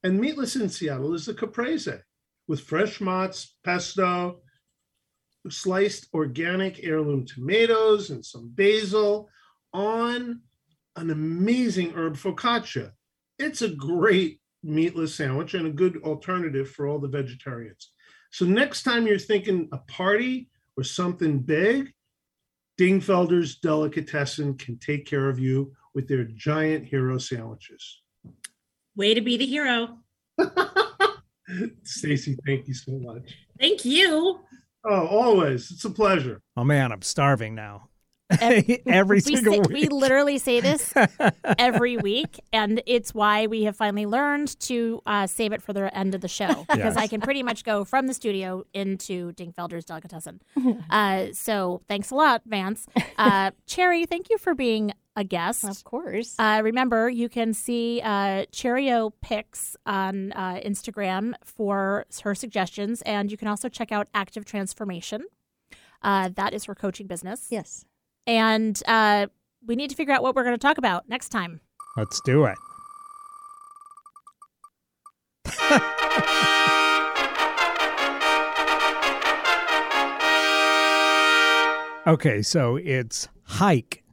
[0.03, 2.01] And Meatless in Seattle is the caprese
[2.47, 4.41] with fresh mozz, pesto,
[5.49, 9.27] sliced organic heirloom tomatoes, and some basil
[9.73, 10.41] on
[10.95, 12.91] an amazing herb focaccia.
[13.39, 17.91] It's a great meatless sandwich and a good alternative for all the vegetarians.
[18.31, 21.93] So, next time you're thinking a party or something big,
[22.79, 28.01] Dingfelder's Delicatessen can take care of you with their giant hero sandwiches.
[28.95, 29.99] Way to be the hero.
[31.83, 33.35] Stacy, thank you so much.
[33.59, 34.39] Thank you.
[34.85, 35.71] Oh, always.
[35.71, 36.41] It's a pleasure.
[36.55, 37.89] Oh man, I'm starving now.
[38.29, 39.69] Ev- Every we, single say, week.
[39.69, 40.93] we literally say this
[41.57, 45.95] every week, and it's why we have finally learned to uh, save it for the
[45.97, 46.97] end of the show because Yes.
[46.97, 50.41] I can pretty much go from the studio into Dingfelder's Delicatessen.
[50.89, 52.85] Uh, so thanks a lot, Vance.
[53.17, 55.63] Uh, Cherry, thank you for being a guest.
[55.63, 56.35] Of course.
[56.37, 63.31] Uh, remember, you can see uh, Cheerio pics on uh, Instagram for her suggestions, and
[63.31, 65.25] you can also check out Active Transformation.
[66.03, 67.47] Uh, that is her coaching business.
[67.49, 67.85] yes.
[68.27, 69.27] And uh,
[69.65, 71.61] we need to figure out what we're going to talk about next time.
[71.95, 72.57] Let's do it.
[82.07, 84.03] okay, so it's hike.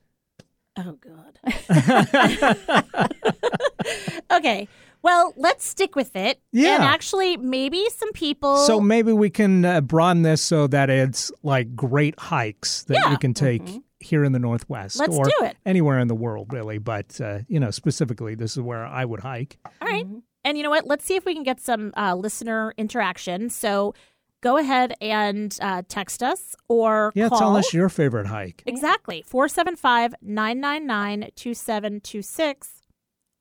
[0.77, 1.39] Oh, God.
[4.33, 4.69] okay.
[5.03, 6.41] Well, let's stick with it.
[6.53, 6.77] Yeah.
[6.77, 8.57] And actually, maybe some people.
[8.59, 13.11] So maybe we can uh, broaden this so that it's like great hikes that Yeah.
[13.13, 13.63] you can take
[14.05, 15.57] here in the Northwest Let's or do it.
[15.67, 16.79] anywhere in the world, really.
[16.79, 19.59] But, uh, you know, specifically, this is where I would hike.
[19.83, 20.07] All right.
[20.45, 20.87] And you know what?
[20.87, 23.49] Let's see if we can get some uh, listener interaction.
[23.51, 23.95] So
[24.43, 27.39] go ahead and uh, text us or Yeah, call.
[27.39, 28.63] tell us your favorite hike.
[28.67, 29.23] Exactly.
[29.27, 32.83] 475 999 2726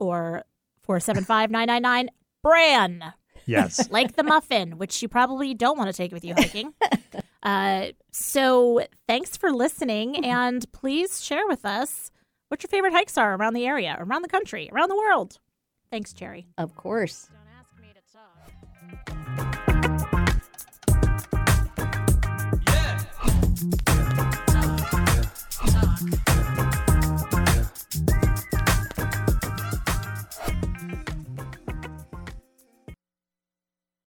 [0.00, 0.44] or
[0.82, 2.08] 475 999
[2.42, 3.12] Bran,
[3.46, 3.90] Yes.
[3.90, 6.72] like the muffin, which you probably don't want to take with you hiking.
[7.44, 10.24] Uh, so thanks for listening, mm-hmm.
[10.24, 12.10] and please share with us
[12.48, 15.38] what your favorite hikes are around the area, around the country, around the world.
[15.90, 16.46] Thanks, Cherry.
[16.56, 17.28] Of course.